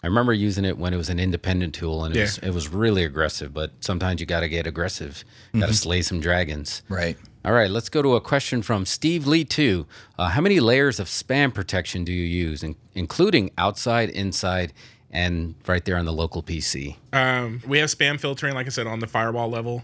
I 0.03 0.07
remember 0.07 0.33
using 0.33 0.65
it 0.65 0.77
when 0.77 0.93
it 0.93 0.97
was 0.97 1.09
an 1.09 1.17
independent 1.17 1.73
tool, 1.73 2.03
and 2.03 2.13
it 2.13 2.19
Yeah. 2.19 2.25
was 2.25 2.37
it 2.39 2.49
was 2.51 2.67
really 2.69 3.03
aggressive. 3.05 3.53
But 3.53 3.71
sometimes 3.79 4.19
you 4.19 4.25
got 4.25 4.41
to 4.41 4.49
get 4.49 4.67
aggressive. 4.67 5.23
Got 5.53 5.59
Mm-hmm. 5.59 5.67
to 5.67 5.73
slay 5.73 6.01
some 6.01 6.19
dragons. 6.19 6.81
Right. 6.89 7.17
All 7.45 7.51
right, 7.51 7.69
let's 7.69 7.89
go 7.89 8.01
to 8.01 8.15
a 8.15 8.21
question 8.21 8.61
from 8.61 8.85
Steve 8.85 9.27
Lee 9.27 9.43
too. 9.43 9.85
Uh, 10.17 10.29
how 10.29 10.39
many 10.39 10.61
layers 10.61 10.97
of 10.97 11.07
spam 11.07 11.53
protection 11.53 12.05
do 12.05 12.13
you 12.13 12.23
use, 12.25 12.63
in, 12.63 12.75
including 12.95 13.51
outside, 13.57 14.09
inside, 14.09 14.71
and 15.13 15.55
right 15.67 15.85
there 15.85 15.95
on 15.95 16.03
the 16.03 16.11
local 16.11 16.43
PC? 16.43 16.97
Um, 17.13 17.61
we 17.65 17.77
have 17.77 17.89
spam 17.89 18.19
filtering, 18.19 18.55
like 18.55 18.65
I 18.65 18.69
said, 18.69 18.87
on 18.87 18.99
the 18.99 19.07
firewall 19.07 19.49
level, 19.49 19.83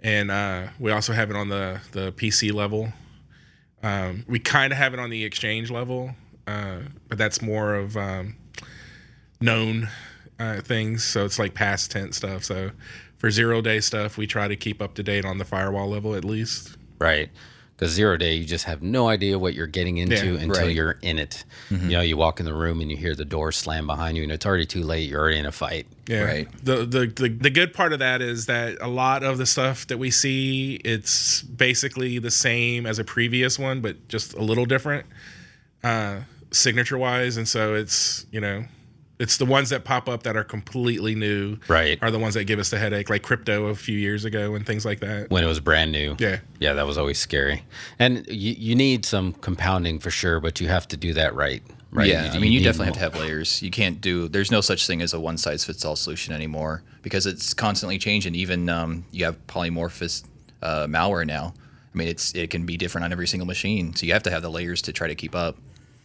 and 0.00 0.30
uh, 0.30 0.68
we 0.78 0.92
also 0.92 1.12
have 1.12 1.30
it 1.30 1.36
on 1.36 1.48
the 1.48 1.80
the 1.90 2.12
PC 2.12 2.52
level. 2.52 2.92
Um, 3.82 4.24
we 4.28 4.38
kind 4.38 4.72
of 4.72 4.78
have 4.78 4.94
it 4.94 5.00
on 5.00 5.10
the 5.10 5.24
exchange 5.24 5.70
level, 5.70 6.10
uh, 6.46 6.80
but 7.08 7.18
that's 7.18 7.40
more 7.40 7.74
of 7.74 7.96
um, 7.96 8.36
known 9.40 9.88
uh, 10.38 10.60
things. 10.60 11.04
So 11.04 11.24
it's 11.24 11.38
like 11.38 11.54
past 11.54 11.90
tense 11.90 12.16
stuff. 12.16 12.44
So 12.44 12.70
for 13.16 13.30
zero 13.30 13.60
day 13.60 13.80
stuff, 13.80 14.16
we 14.16 14.26
try 14.26 14.48
to 14.48 14.56
keep 14.56 14.82
up 14.82 14.94
to 14.94 15.02
date 15.02 15.24
on 15.24 15.38
the 15.38 15.44
firewall 15.44 15.88
level 15.88 16.14
at 16.14 16.24
least. 16.24 16.76
Right. 17.00 17.30
Because 17.78 17.92
zero 17.92 18.16
day, 18.16 18.34
you 18.34 18.44
just 18.44 18.64
have 18.64 18.82
no 18.82 19.06
idea 19.08 19.38
what 19.38 19.54
you're 19.54 19.68
getting 19.68 19.98
into 19.98 20.34
Yeah, 20.34 20.40
until 20.40 20.64
right. 20.66 20.74
you're 20.74 20.98
in 21.00 21.20
it. 21.20 21.44
You 21.70 21.76
know, 21.90 22.00
you 22.00 22.16
walk 22.16 22.40
in 22.40 22.44
the 22.46 22.52
room 22.52 22.80
and 22.80 22.90
you 22.90 22.96
hear 22.96 23.14
the 23.14 23.24
door 23.24 23.52
slam 23.52 23.86
behind 23.86 24.16
you, 24.16 24.24
and 24.24 24.32
it's 24.32 24.44
already 24.44 24.66
too 24.66 24.82
late. 24.82 25.08
You're 25.08 25.20
already 25.20 25.38
in 25.38 25.46
a 25.46 25.52
fight. 25.52 25.86
Yeah. 26.08 26.22
Right. 26.22 26.48
The, 26.64 26.78
the 26.84 27.06
the 27.06 27.28
the 27.28 27.50
good 27.50 27.72
part 27.72 27.92
of 27.92 28.00
that 28.00 28.20
is 28.20 28.46
that 28.46 28.78
a 28.80 28.88
lot 28.88 29.22
of 29.22 29.38
the 29.38 29.46
stuff 29.46 29.86
that 29.86 29.98
we 29.98 30.10
see, 30.10 30.74
it's 30.84 31.42
basically 31.42 32.18
the 32.18 32.32
same 32.32 32.84
as 32.84 32.98
a 32.98 33.04
previous 33.04 33.60
one, 33.60 33.80
but 33.80 34.08
just 34.08 34.34
a 34.34 34.42
little 34.42 34.64
different, 34.66 35.06
uh, 35.84 36.22
signature 36.50 36.98
wise. 36.98 37.36
And 37.36 37.46
so 37.46 37.74
it's 37.76 38.26
you 38.32 38.40
know, 38.40 38.64
it's 39.18 39.36
the 39.36 39.44
ones 39.46 39.70
that 39.70 39.84
pop 39.84 40.08
up 40.08 40.22
that 40.22 40.36
are 40.36 40.44
completely 40.44 41.14
new 41.14 41.58
Right. 41.68 41.98
are 42.02 42.10
the 42.10 42.18
ones 42.18 42.34
that 42.34 42.44
give 42.44 42.58
us 42.58 42.70
the 42.70 42.78
headache 42.78 43.10
like 43.10 43.22
crypto 43.22 43.66
a 43.66 43.74
few 43.74 43.98
years 43.98 44.24
ago 44.24 44.54
and 44.54 44.64
things 44.66 44.84
like 44.84 45.00
that 45.00 45.30
when 45.30 45.42
it 45.42 45.46
was 45.46 45.60
brand 45.60 45.90
new. 45.92 46.16
Yeah. 46.18 46.38
Yeah, 46.60 46.74
that 46.74 46.86
was 46.86 46.96
always 46.98 47.18
scary. 47.18 47.62
And 47.98 48.26
you, 48.28 48.54
you 48.58 48.74
need 48.74 49.04
some 49.04 49.32
compounding 49.32 49.98
for 49.98 50.10
sure, 50.10 50.40
but 50.40 50.60
you 50.60 50.68
have 50.68 50.86
to 50.88 50.96
do 50.96 51.12
that 51.14 51.34
right. 51.34 51.62
Right. 51.90 52.08
Yeah, 52.08 52.30
I 52.34 52.38
mean, 52.38 52.52
you 52.52 52.58
need 52.60 52.64
definitely 52.64 52.86
have 52.86 52.94
to 52.94 53.00
have 53.00 53.16
layers. 53.16 53.62
You 53.62 53.70
can't 53.70 53.98
do. 54.00 54.28
There's 54.28 54.50
no 54.50 54.60
such 54.60 54.86
thing 54.86 55.00
as 55.00 55.14
a 55.14 55.20
one 55.20 55.38
size 55.38 55.64
fits 55.64 55.86
all 55.86 55.96
solution 55.96 56.34
anymore 56.34 56.82
because 57.00 57.24
it's 57.24 57.54
constantly 57.54 57.96
changing. 57.96 58.34
Even 58.34 58.68
um, 58.68 59.06
you 59.10 59.24
have 59.24 59.38
polymorphous 59.46 60.22
uh, 60.60 60.86
malware 60.86 61.26
now. 61.26 61.54
I 61.94 61.98
mean, 61.98 62.08
it's 62.08 62.34
it 62.34 62.50
can 62.50 62.66
be 62.66 62.76
different 62.76 63.06
on 63.06 63.12
every 63.12 63.26
single 63.26 63.46
machine, 63.46 63.94
so 63.94 64.04
you 64.04 64.12
have 64.12 64.22
to 64.24 64.30
have 64.30 64.42
the 64.42 64.50
layers 64.50 64.82
to 64.82 64.92
try 64.92 65.08
to 65.08 65.14
keep 65.14 65.34
up. 65.34 65.56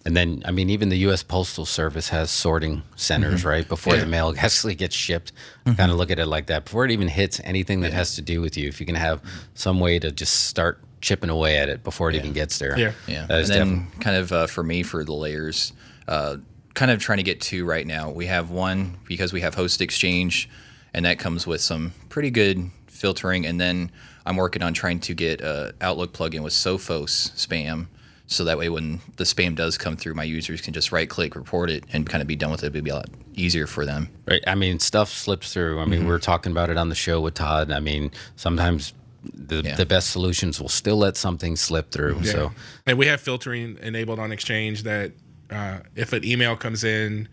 And 0.06 0.18
then, 0.18 0.44
I 0.46 0.52
mean, 0.52 0.70
even 0.70 0.90
the 0.90 0.98
U.S. 1.00 1.24
Postal 1.24 1.66
Service 1.66 2.10
has 2.10 2.30
sorting 2.30 2.84
centers, 2.98 3.46
right? 3.46 3.66
Before 3.68 3.96
Yeah. 3.96 4.02
the 4.02 4.06
mail 4.08 4.34
actually 4.38 4.76
gets 4.76 4.96
shipped. 4.96 5.32
Kind 5.66 5.92
of 5.92 5.98
look 5.98 6.12
at 6.12 6.20
it 6.20 6.26
like 6.26 6.48
that. 6.48 6.66
Before 6.66 6.84
it 6.84 6.92
even 6.92 7.08
hits 7.08 7.40
anything 7.46 7.80
that 7.82 7.94
has 7.94 8.16
to 8.16 8.22
do 8.22 8.42
with 8.42 8.58
you, 8.58 8.68
if 8.68 8.80
you 8.82 8.86
can 8.86 8.96
have 8.96 9.22
some 9.54 9.80
way 9.80 10.00
to 10.00 10.12
just 10.12 10.44
start 10.48 10.82
chipping 11.00 11.30
away 11.30 11.58
at 11.58 11.70
it 11.70 11.84
before 11.86 12.10
it 12.10 12.16
even 12.16 12.34
gets 12.34 12.60
there. 12.60 12.78
Yeah. 12.78 12.92
Yeah, 13.08 13.22
and 13.30 13.46
then 13.48 13.48
definitely. 13.78 14.00
kind 14.04 14.18
of 14.18 14.32
uh, 14.34 14.48
for 14.48 14.64
me 14.64 14.84
for 14.84 15.06
the 15.06 15.14
layers, 15.14 15.72
uh, 16.10 16.38
kind 16.74 16.92
of 16.92 17.00
trying 17.00 17.18
to 17.20 17.24
get 17.24 17.40
to 17.40 17.64
right 17.66 17.88
now. 17.88 18.10
We 18.10 18.26
have 18.26 18.50
one 18.52 18.98
because 19.08 19.32
we 19.32 19.40
have 19.42 19.56
host 19.56 19.80
exchange, 19.82 20.50
and 20.94 21.06
that 21.06 21.18
comes 21.18 21.48
with 21.48 21.62
some 21.62 21.94
pretty 22.10 22.30
good 22.30 22.72
filtering. 22.88 23.46
And 23.46 23.60
then 23.60 23.90
I'm 24.26 24.36
working 24.36 24.64
on 24.64 24.74
trying 24.74 25.00
to 25.02 25.14
get 25.14 25.42
uh, 25.42 25.72
Outlook 25.80 26.12
plugin 26.14 26.42
with 26.44 26.54
Sophos 26.54 27.32
spam, 27.38 27.88
so 28.34 28.44
that 28.46 28.58
way 28.58 28.70
when 28.70 29.00
the 29.18 29.24
spam 29.24 29.56
does 29.56 29.78
come 29.78 29.96
through, 29.96 30.14
my 30.16 30.24
users 30.24 30.62
can 30.62 30.74
just 30.74 30.92
right 30.92 31.10
click, 31.10 31.36
report 31.36 31.70
it, 31.70 31.84
and 31.94 32.08
kind 32.08 32.22
of 32.22 32.28
be 32.28 32.36
done 32.36 32.52
with 32.52 32.64
it. 32.64 32.68
It'd 32.68 32.84
be 32.84 32.90
a 32.90 32.96
lot 32.96 33.10
easier 33.36 33.68
for 33.68 33.86
them. 33.86 34.10
Right. 34.28 34.44
I 34.48 34.56
mean, 34.56 34.80
stuff 34.80 35.10
slips 35.10 35.54
through. 35.54 35.80
I 35.80 35.86
mean, 35.86 36.00
Mm-hmm. 36.02 36.08
we're 36.10 36.20
talking 36.20 36.52
about 36.52 36.70
it 36.70 36.78
on 36.78 36.90
the 36.90 36.96
show 36.96 37.22
with 37.22 37.34
Todd. 37.36 37.72
I 37.72 37.80
mean, 37.80 38.12
sometimes 38.36 38.94
the, 39.24 39.62
Yeah. 39.64 39.76
the 39.76 39.86
best 39.86 40.10
solutions 40.10 40.60
will 40.60 40.70
still 40.70 40.98
let 40.98 41.16
something 41.18 41.56
slip 41.56 41.92
through. 41.92 42.20
Yeah. 42.24 42.32
So, 42.32 42.52
and 42.86 42.98
we 42.98 43.08
have 43.08 43.22
filtering 43.22 43.78
enabled 43.82 44.20
on 44.20 44.32
exchange 44.32 44.84
that 44.84 45.12
uh, 45.50 45.80
if 45.96 46.14
an 46.14 46.26
email 46.26 46.56
comes 46.56 46.84
in 46.84 47.28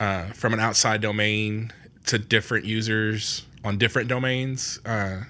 uh, 0.00 0.24
from 0.32 0.52
an 0.54 0.60
outside 0.60 1.00
domain 1.00 1.72
to 2.06 2.18
different 2.18 2.64
users 2.64 3.44
on 3.64 3.78
different 3.78 4.08
domains 4.08 4.78
uh, 4.86 5.20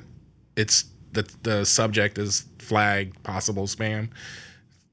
it's 0.57 0.85
the, 1.13 1.27
the 1.43 1.65
subject 1.65 2.19
is 2.19 2.45
flagged 2.59 3.23
possible 3.23 3.67
spam 3.67 4.09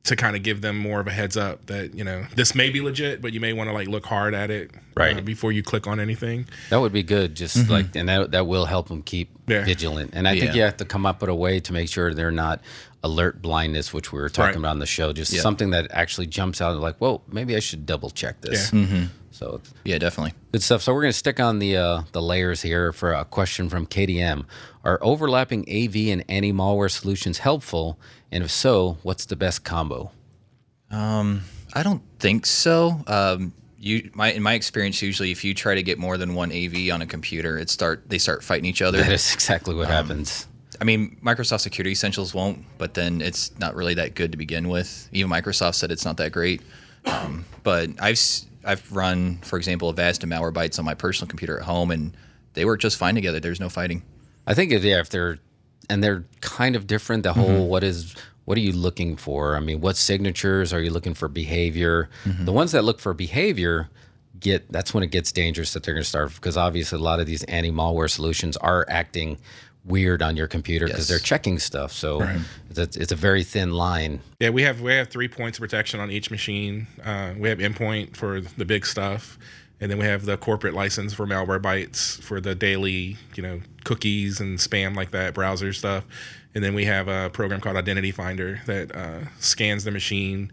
to 0.03 0.17
kind 0.17 0.35
of 0.35 0.43
give 0.43 0.59
them 0.61 0.77
more 0.77 0.99
of 0.99 1.07
a 1.07 1.11
heads 1.11 1.37
up 1.37 1.65
that 1.67 1.95
you 1.95 2.03
know 2.03 2.25
this 2.35 2.53
may 2.53 2.69
be 2.69 2.81
legit 2.81 3.21
but 3.21 3.31
you 3.31 3.39
may 3.39 3.53
want 3.53 3.69
to 3.69 3.73
like 3.73 3.87
look 3.87 4.05
hard 4.05 4.33
at 4.33 4.51
it 4.51 4.71
uh, 4.75 4.79
Right. 4.95 5.23
before 5.25 5.51
you 5.51 5.63
click 5.63 5.87
on 5.87 5.99
anything 5.99 6.45
That 6.69 6.79
would 6.79 6.93
be 6.93 7.01
good. 7.01 7.33
Just 7.35 7.67
like, 7.67 7.95
and 7.95 8.07
that 8.09 8.29
that 8.31 8.45
will 8.45 8.65
help 8.65 8.89
them 8.89 9.01
keep 9.01 9.29
Mm-hmm. 9.43 9.51
Yeah. 9.51 9.65
vigilant. 9.65 10.11
And 10.13 10.25
I 10.27 10.39
think 10.39 10.55
you 10.55 10.61
have 10.61 10.77
to 10.77 10.85
come 10.85 11.05
up 11.05 11.19
with 11.19 11.29
a 11.29 11.35
way 11.35 11.59
to 11.61 11.73
make 11.73 11.89
sure 11.89 12.13
they're 12.13 12.31
not 12.31 12.61
alert 13.03 13.41
blindness, 13.41 13.91
which 13.93 14.13
we 14.13 14.19
were 14.21 14.29
talking 14.29 14.51
Right. 14.51 14.59
about 14.59 14.69
on 14.71 14.79
the 14.79 14.85
show. 14.85 15.11
Just 15.11 15.33
Yeah. 15.33 15.41
something 15.41 15.71
that 15.71 15.87
actually 15.91 16.27
jumps 16.27 16.61
out 16.61 16.77
like, 16.77 16.95
whoa, 16.97 17.21
maybe 17.29 17.53
I 17.55 17.59
should 17.59 17.85
double 17.85 18.09
check 18.09 18.39
this. 18.41 18.71
Yeah. 18.71 19.07
So 19.43 19.61
Yeah, 19.83 19.97
definitely. 19.97 20.33
good 20.53 20.63
stuff. 20.63 20.81
So 20.81 20.93
we're 20.93 21.01
going 21.01 21.11
to 21.11 21.17
stick 21.17 21.39
on 21.39 21.59
the 21.59 21.75
uh, 21.75 22.03
the 22.13 22.21
layers 22.21 22.61
here 22.61 22.93
for 22.93 23.11
a 23.13 23.25
question 23.25 23.67
from 23.69 23.85
KDM. 23.85 24.45
Are 24.85 24.99
overlapping 25.01 25.61
AV 25.69 25.95
and 26.13 26.23
anti 26.29 26.53
malware 26.53 26.89
solutions 26.89 27.39
helpful? 27.39 27.99
And 28.31 28.43
if 28.43 28.51
so, 28.51 28.97
what's 29.03 29.25
the 29.25 29.35
best 29.35 29.63
combo? 29.65 30.11
I 31.75 31.81
don't 31.83 32.03
think 32.19 32.45
so. 32.45 33.01
Um, 33.07 33.53
you, 33.79 34.11
my, 34.13 34.31
in 34.31 34.43
my 34.43 34.53
experience, 34.53 35.01
usually 35.01 35.31
if 35.31 35.43
you 35.43 35.53
try 35.53 35.75
to 35.75 35.83
get 35.83 35.97
more 35.97 36.17
than 36.17 36.35
one 36.35 36.51
AV 36.51 36.89
on 36.93 37.01
a 37.01 37.05
computer, 37.05 37.57
it 37.57 37.69
start 37.69 38.03
they 38.07 38.17
start 38.19 38.43
fighting 38.43 38.65
each 38.65 38.81
other. 38.81 38.99
That 38.99 39.11
is 39.11 39.33
exactly 39.33 39.73
Um, 39.73 39.79
what 39.79 39.89
happens. 39.89 40.47
I 40.79 40.85
mean, 40.85 41.17
Microsoft 41.23 41.61
Security 41.61 41.91
Essentials 41.91 42.33
won't, 42.33 42.63
but 42.77 42.93
then 42.93 43.21
it's 43.21 43.57
not 43.59 43.75
really 43.75 43.95
that 43.95 44.15
good 44.15 44.31
to 44.31 44.37
begin 44.37 44.69
with. 44.69 45.09
Even 45.11 45.29
Microsoft 45.31 45.75
said 45.75 45.91
it's 45.91 46.05
not 46.05 46.17
that 46.17 46.31
great. 46.31 46.61
Um, 47.05 47.45
but 47.63 47.89
I've 47.99 48.19
I've 48.65 48.91
run, 48.91 49.37
for 49.39 49.57
example, 49.57 49.89
Avast 49.89 50.23
and 50.23 50.31
Malwarebytes 50.31 50.79
on 50.79 50.85
my 50.85 50.93
personal 50.93 51.29
computer 51.29 51.59
at 51.59 51.65
home, 51.65 51.91
and 51.91 52.15
they 52.53 52.65
work 52.65 52.79
just 52.79 52.97
fine 52.97 53.15
together. 53.15 53.39
There's 53.39 53.59
no 53.59 53.69
fighting. 53.69 54.03
I 54.45 54.53
think 54.53 54.71
if, 54.71 54.83
yeah, 54.83 54.99
if 54.99 55.09
they're 55.09 55.39
and 55.89 56.03
they're 56.03 56.25
kind 56.41 56.75
of 56.75 56.87
different. 56.87 57.23
The 57.23 57.33
whole 57.33 57.49
mm-hmm. 57.49 57.67
what 57.67 57.83
is 57.83 58.15
what 58.45 58.57
are 58.57 58.61
you 58.61 58.73
looking 58.73 59.15
for? 59.15 59.55
I 59.55 59.59
mean, 59.59 59.81
what 59.81 59.95
signatures 59.95 60.73
are 60.73 60.81
you 60.81 60.91
looking 60.91 61.13
for? 61.13 61.27
Behavior. 61.27 62.09
Mm-hmm. 62.25 62.45
The 62.45 62.51
ones 62.51 62.71
that 62.73 62.83
look 62.83 62.99
for 62.99 63.13
behavior 63.13 63.89
get 64.39 64.69
that's 64.71 64.93
when 64.93 65.03
it 65.03 65.11
gets 65.11 65.31
dangerous 65.31 65.73
that 65.73 65.83
they're 65.83 65.93
going 65.93 66.03
to 66.03 66.09
start 66.09 66.33
because 66.35 66.57
obviously 66.57 66.99
a 66.99 67.01
lot 67.01 67.19
of 67.19 67.25
these 67.25 67.43
anti 67.43 67.71
malware 67.71 68.09
solutions 68.09 68.57
are 68.57 68.85
acting 68.89 69.37
weird 69.85 70.21
on 70.21 70.37
your 70.37 70.47
computer 70.47 70.85
because 70.85 71.01
Yes. 71.01 71.07
they're 71.09 71.19
checking 71.19 71.59
stuff. 71.59 71.91
So 71.91 72.21
it's, 72.69 72.79
a, 72.79 73.01
it's 73.01 73.11
a 73.11 73.15
very 73.17 73.43
thin 73.43 73.71
line. 73.71 74.21
Yeah, 74.39 74.49
we 74.49 74.61
have 74.63 74.81
we 74.81 74.93
have 74.93 75.09
three 75.09 75.27
points 75.27 75.57
of 75.57 75.61
protection 75.61 75.99
on 75.99 76.09
each 76.11 76.31
machine. 76.31 76.87
Uh, 77.03 77.33
we 77.37 77.49
have 77.49 77.59
endpoint 77.59 78.15
for 78.15 78.39
the 78.41 78.63
big 78.65 78.85
stuff, 78.85 79.37
and 79.81 79.91
then 79.91 79.97
we 79.97 80.05
have 80.05 80.25
the 80.25 80.37
corporate 80.37 80.73
license 80.73 81.13
for 81.13 81.25
Malwarebytes 81.27 82.21
for 82.21 82.39
the 82.39 82.55
daily, 82.55 83.17
you 83.35 83.43
know, 83.43 83.59
cookies 83.83 84.39
and 84.39 84.57
spam 84.59 84.95
like 84.95 85.11
that, 85.11 85.33
browser 85.33 85.73
stuff. 85.73 86.05
And 86.55 86.63
then 86.63 86.75
we 86.75 86.85
have 86.85 87.07
a 87.07 87.29
program 87.31 87.59
called 87.61 87.75
Identity 87.77 88.11
Finder 88.11 88.61
that 88.67 88.95
uh, 88.95 89.19
scans 89.39 89.83
the 89.85 89.91
machine, 89.91 90.51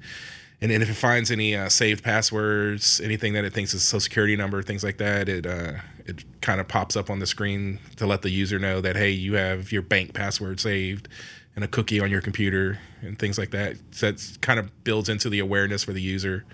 and 0.62 0.71
then 0.71 0.83
if 0.83 0.90
it 0.90 0.95
finds 0.95 1.31
any 1.31 1.57
uh, 1.57 1.69
saved 1.69 2.05
passwords, 2.05 3.00
anything 3.02 3.33
that 3.33 3.45
it 3.45 3.52
thinks 3.52 3.73
is 3.75 3.83
a 3.83 3.85
social 3.85 4.00
security 4.00 4.37
number, 4.37 4.62
things 4.62 4.85
like 4.85 4.99
that, 4.99 5.29
it 5.29 5.47
uh, 5.47 5.73
it 6.07 6.25
kind 6.40 6.61
of 6.61 6.69
pops 6.69 6.97
up 6.97 7.09
on 7.11 7.19
the 7.19 7.26
screen 7.26 7.79
to 7.97 8.07
let 8.07 8.23
the 8.23 8.31
user 8.31 8.59
know 8.59 8.81
that 8.81 8.97
hey, 8.97 9.11
you 9.11 9.35
have 9.35 9.73
your 9.73 9.83
bank 9.83 10.12
password 10.14 10.61
saved 10.61 11.09
and 11.57 11.64
a 11.64 11.69
cookie 11.69 12.00
on 12.00 12.11
your 12.11 12.21
computer 12.21 12.79
and 13.02 13.19
things 13.19 13.38
like 13.38 13.50
that. 13.50 13.76
So 13.90 14.07
that's 14.11 14.37
kind 14.38 14.59
of 14.61 14.85
builds 14.85 15.09
into 15.09 15.29
the 15.29 15.40
awareness 15.40 15.85
for 15.85 15.93
the 15.93 16.02
user 16.02 16.45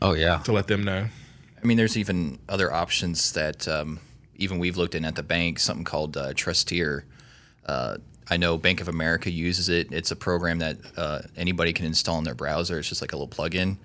Oh 0.00 0.14
yeah. 0.14 0.38
to 0.38 0.52
let 0.52 0.66
them 0.66 0.84
know. 0.84 1.06
I 1.62 1.66
mean, 1.66 1.76
there's 1.76 1.96
even 1.96 2.38
other 2.48 2.72
options 2.72 3.32
that 3.32 3.66
um, 3.68 4.00
even 4.36 4.58
we've 4.58 4.76
looked 4.76 4.94
in 4.94 5.04
at 5.04 5.14
the 5.14 5.22
bank, 5.22 5.58
something 5.58 5.84
called 5.84 6.16
uh, 6.16 6.32
Trusteer. 6.34 7.04
Uh, 7.64 7.98
I 8.30 8.36
know 8.36 8.56
Bank 8.56 8.80
of 8.80 8.88
America 8.88 9.30
uses 9.30 9.68
it. 9.68 9.92
It's 9.92 10.10
a 10.10 10.16
program 10.16 10.58
that 10.60 10.76
uh, 10.96 11.22
anybody 11.36 11.72
can 11.72 11.86
install 11.86 12.18
in 12.18 12.24
their 12.24 12.34
browser. 12.34 12.78
It's 12.78 12.88
just 12.88 13.00
like 13.00 13.12
a 13.12 13.16
little 13.16 13.28
plugin. 13.28 13.76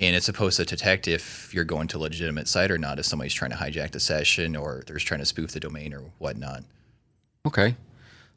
And 0.00 0.16
it's 0.16 0.26
supposed 0.26 0.56
to 0.56 0.64
detect 0.64 1.06
if 1.06 1.52
you're 1.54 1.64
going 1.64 1.86
to 1.88 1.98
a 1.98 2.00
legitimate 2.00 2.48
site 2.48 2.70
or 2.70 2.78
not, 2.78 2.98
if 2.98 3.06
somebody's 3.06 3.34
trying 3.34 3.52
to 3.52 3.56
hijack 3.56 3.92
the 3.92 4.00
session 4.00 4.56
or 4.56 4.82
they're 4.86 4.96
trying 4.96 5.20
to 5.20 5.26
spoof 5.26 5.52
the 5.52 5.60
domain 5.60 5.94
or 5.94 6.00
whatnot. 6.18 6.64
Okay. 7.46 7.76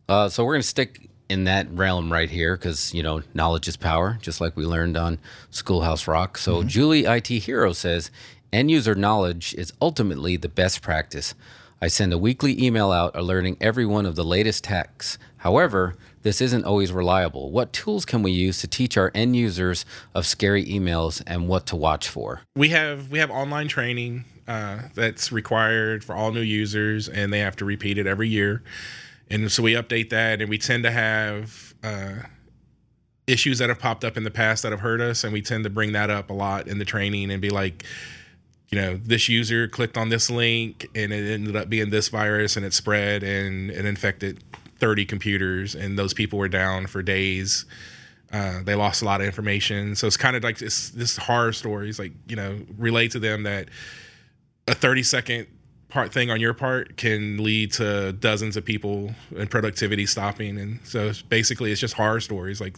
Uh, 0.07 0.29
so 0.29 0.43
we're 0.43 0.53
going 0.53 0.61
to 0.61 0.67
stick 0.67 1.09
in 1.29 1.45
that 1.45 1.67
realm 1.71 2.11
right 2.11 2.29
here 2.29 2.55
because, 2.55 2.93
you 2.93 3.03
know, 3.03 3.21
knowledge 3.33 3.67
is 3.67 3.75
power, 3.75 4.17
just 4.21 4.39
like 4.39 4.55
we 4.55 4.65
learned 4.65 4.95
on 4.95 5.17
Schoolhouse 5.49 6.07
Rock. 6.07 6.37
So 6.37 6.63
Julie 6.63 7.05
IT 7.05 7.27
Hero 7.27 7.73
says 7.73 8.11
end 8.53 8.71
user 8.71 8.95
knowledge 8.95 9.53
is 9.55 9.73
ultimately 9.81 10.37
the 10.37 10.49
best 10.49 10.81
practice. 10.81 11.33
I 11.79 11.89
send 11.89 12.11
a 12.11 12.17
weekly 12.17 12.61
email 12.63 12.91
out 12.91 13.15
alerting 13.15 13.55
everyone 13.61 14.07
of 14.07 14.15
the 14.15 14.23
latest 14.23 14.65
hacks. 14.65 15.19
However, 15.37 15.95
this 16.23 16.41
isn't 16.41 16.65
always 16.65 16.91
reliable. 16.91 17.51
What 17.51 17.71
tools 17.71 18.03
can 18.03 18.23
we 18.23 18.31
use 18.31 18.59
to 18.61 18.67
teach 18.67 18.97
our 18.97 19.11
end 19.13 19.35
users 19.35 19.85
of 20.15 20.25
scary 20.25 20.65
emails 20.65 21.21
and 21.27 21.47
what 21.47 21.67
to 21.67 21.75
watch 21.75 22.09
for? 22.09 22.41
We 22.55 22.69
have 22.69 23.11
we 23.11 23.19
have 23.19 23.29
online 23.29 23.67
training 23.67 24.25
uh, 24.47 24.79
that's 24.95 25.31
required 25.31 26.03
for 26.03 26.15
all 26.15 26.31
new 26.31 26.41
users, 26.41 27.07
and 27.09 27.31
they 27.31 27.39
have 27.39 27.55
to 27.57 27.65
repeat 27.65 27.99
it 27.99 28.07
every 28.07 28.27
year. 28.27 28.63
And 29.29 29.51
so 29.51 29.61
we 29.61 29.73
update 29.73 30.09
that, 30.09 30.41
and 30.41 30.49
we 30.49 30.57
tend 30.57 30.83
to 30.83 30.91
have 30.91 31.75
uh, 31.83 32.15
issues 33.27 33.59
that 33.59 33.69
have 33.69 33.79
popped 33.79 34.03
up 34.03 34.17
in 34.17 34.23
the 34.23 34.31
past 34.31 34.63
that 34.63 34.71
have 34.71 34.81
hurt 34.81 34.99
us, 34.99 35.23
and 35.23 35.31
we 35.31 35.43
tend 35.43 35.63
to 35.65 35.69
bring 35.69 35.91
that 35.91 36.09
up 36.09 36.31
a 36.31 36.33
lot 36.33 36.67
in 36.67 36.79
the 36.79 36.85
training 36.85 37.29
and 37.29 37.39
be 37.39 37.51
like, 37.51 37.85
you 38.69 38.79
know, 38.79 38.97
this 38.97 39.29
user 39.29 39.67
clicked 39.67 39.97
on 39.97 40.09
this 40.09 40.29
link, 40.29 40.87
and 40.93 41.13
it 41.13 41.31
ended 41.31 41.55
up 41.55 41.69
being 41.69 41.89
this 41.89 42.09
virus, 42.09 42.57
and 42.57 42.65
it 42.65 42.73
spread 42.73 43.23
and 43.23 43.71
it 43.71 43.85
infected 43.85 44.43
30 44.79 45.05
computers, 45.05 45.75
and 45.75 45.97
those 45.97 46.13
people 46.13 46.37
were 46.37 46.49
down 46.49 46.87
for 46.87 47.01
days. 47.01 47.65
Uh, 48.31 48.61
they 48.63 48.75
lost 48.75 49.01
a 49.01 49.05
lot 49.05 49.21
of 49.21 49.27
information, 49.27 49.95
so 49.95 50.05
it's 50.05 50.17
kind 50.17 50.35
of 50.35 50.43
like 50.43 50.57
this 50.57 50.89
this 50.89 51.15
horror 51.15 51.53
stories, 51.53 51.97
like 51.97 52.11
you 52.27 52.35
know, 52.35 52.59
relate 52.77 53.11
to 53.11 53.19
them 53.19 53.43
that 53.43 53.69
a 54.67 54.75
30 54.75 55.03
second 55.03 55.47
part 55.87 56.11
thing 56.11 56.29
on 56.29 56.41
your 56.41 56.53
part 56.53 56.97
can 56.97 57.41
lead 57.41 57.71
to 57.71 58.11
dozens 58.13 58.57
of 58.57 58.65
people 58.65 59.09
and 59.37 59.49
productivity 59.49 60.05
stopping. 60.05 60.59
And 60.59 60.79
so 60.83 61.13
basically 61.29 61.71
it's 61.71 61.79
just 61.79 61.93
horror 61.93 62.19
stories 62.19 62.59
like 62.59 62.75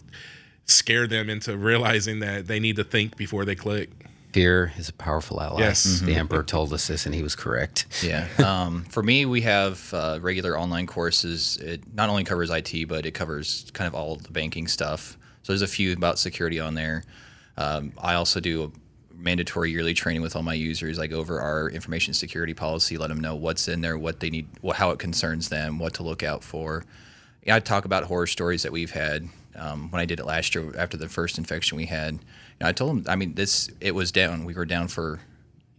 scare 0.66 1.08
them 1.08 1.28
into 1.28 1.56
realizing 1.56 2.20
that 2.20 2.46
they 2.46 2.60
need 2.60 2.76
to 2.76 2.84
think 2.84 3.16
before 3.16 3.44
they 3.44 3.56
click 3.56 3.90
Fear 4.32 4.72
is 4.76 4.88
a 4.88 4.92
powerful 4.92 5.40
ally. 5.40 5.60
Yes. 5.60 6.00
The 6.00 6.14
Emperor 6.14 6.42
told 6.42 6.72
us 6.72 6.86
this 6.86 7.06
and 7.06 7.14
he 7.14 7.22
was 7.22 7.34
correct. 7.34 7.86
Yeah. 8.02 8.26
Um, 8.50 8.84
for 8.84 9.02
me, 9.02 9.26
we 9.26 9.42
have 9.42 9.92
uh, 9.94 10.18
regular 10.20 10.58
online 10.58 10.86
courses. 10.86 11.56
It 11.58 11.82
not 11.94 12.10
only 12.10 12.24
covers 12.24 12.50
IT, 12.50 12.88
but 12.88 13.06
it 13.06 13.12
covers 13.12 13.70
kind 13.72 13.86
of 13.86 13.94
all 13.94 14.16
the 14.16 14.30
banking 14.30 14.66
stuff. 14.66 15.16
So 15.42 15.52
there's 15.52 15.62
a 15.62 15.68
few 15.68 15.92
about 15.92 16.18
security 16.18 16.58
on 16.58 16.74
there. 16.74 17.04
Um, 17.56 17.92
I 17.98 18.14
also 18.14 18.40
do 18.40 18.72
mandatory 19.14 19.70
yearly 19.70 19.94
training 19.94 20.22
with 20.22 20.34
all 20.34 20.42
my 20.42 20.54
users. 20.54 20.98
I 20.98 21.06
go 21.06 21.18
over 21.18 21.40
our 21.40 21.68
information 21.70 22.14
security 22.14 22.54
policy, 22.54 22.96
let 22.98 23.08
them 23.08 23.20
know 23.20 23.36
what's 23.36 23.68
in 23.68 23.80
there, 23.80 23.98
what 23.98 24.20
they 24.20 24.30
need, 24.30 24.48
what, 24.60 24.76
how 24.76 24.90
it 24.90 24.98
concerns 24.98 25.48
them, 25.48 25.78
what 25.78 25.94
to 25.94 26.02
look 26.02 26.22
out 26.22 26.42
for. 26.42 26.84
Yeah, 27.44 27.56
I 27.56 27.60
talk 27.60 27.84
about 27.84 28.04
horror 28.04 28.26
stories 28.26 28.62
that 28.62 28.72
we've 28.72 28.90
had. 28.90 29.28
Um, 29.56 29.90
when 29.90 30.00
I 30.00 30.04
did 30.04 30.20
it 30.20 30.26
last 30.26 30.54
year 30.54 30.72
after 30.76 30.96
the 30.96 31.08
first 31.08 31.36
infection 31.38 31.76
we 31.76 31.86
had, 31.86 32.18
know, 32.60 32.68
I 32.68 32.72
told 32.72 32.90
them, 32.90 33.04
I 33.08 33.16
mean, 33.16 33.34
this 33.34 33.70
it 33.80 33.94
was 33.94 34.12
down. 34.12 34.44
We 34.44 34.54
were 34.54 34.66
down 34.66 34.88
for 34.88 35.20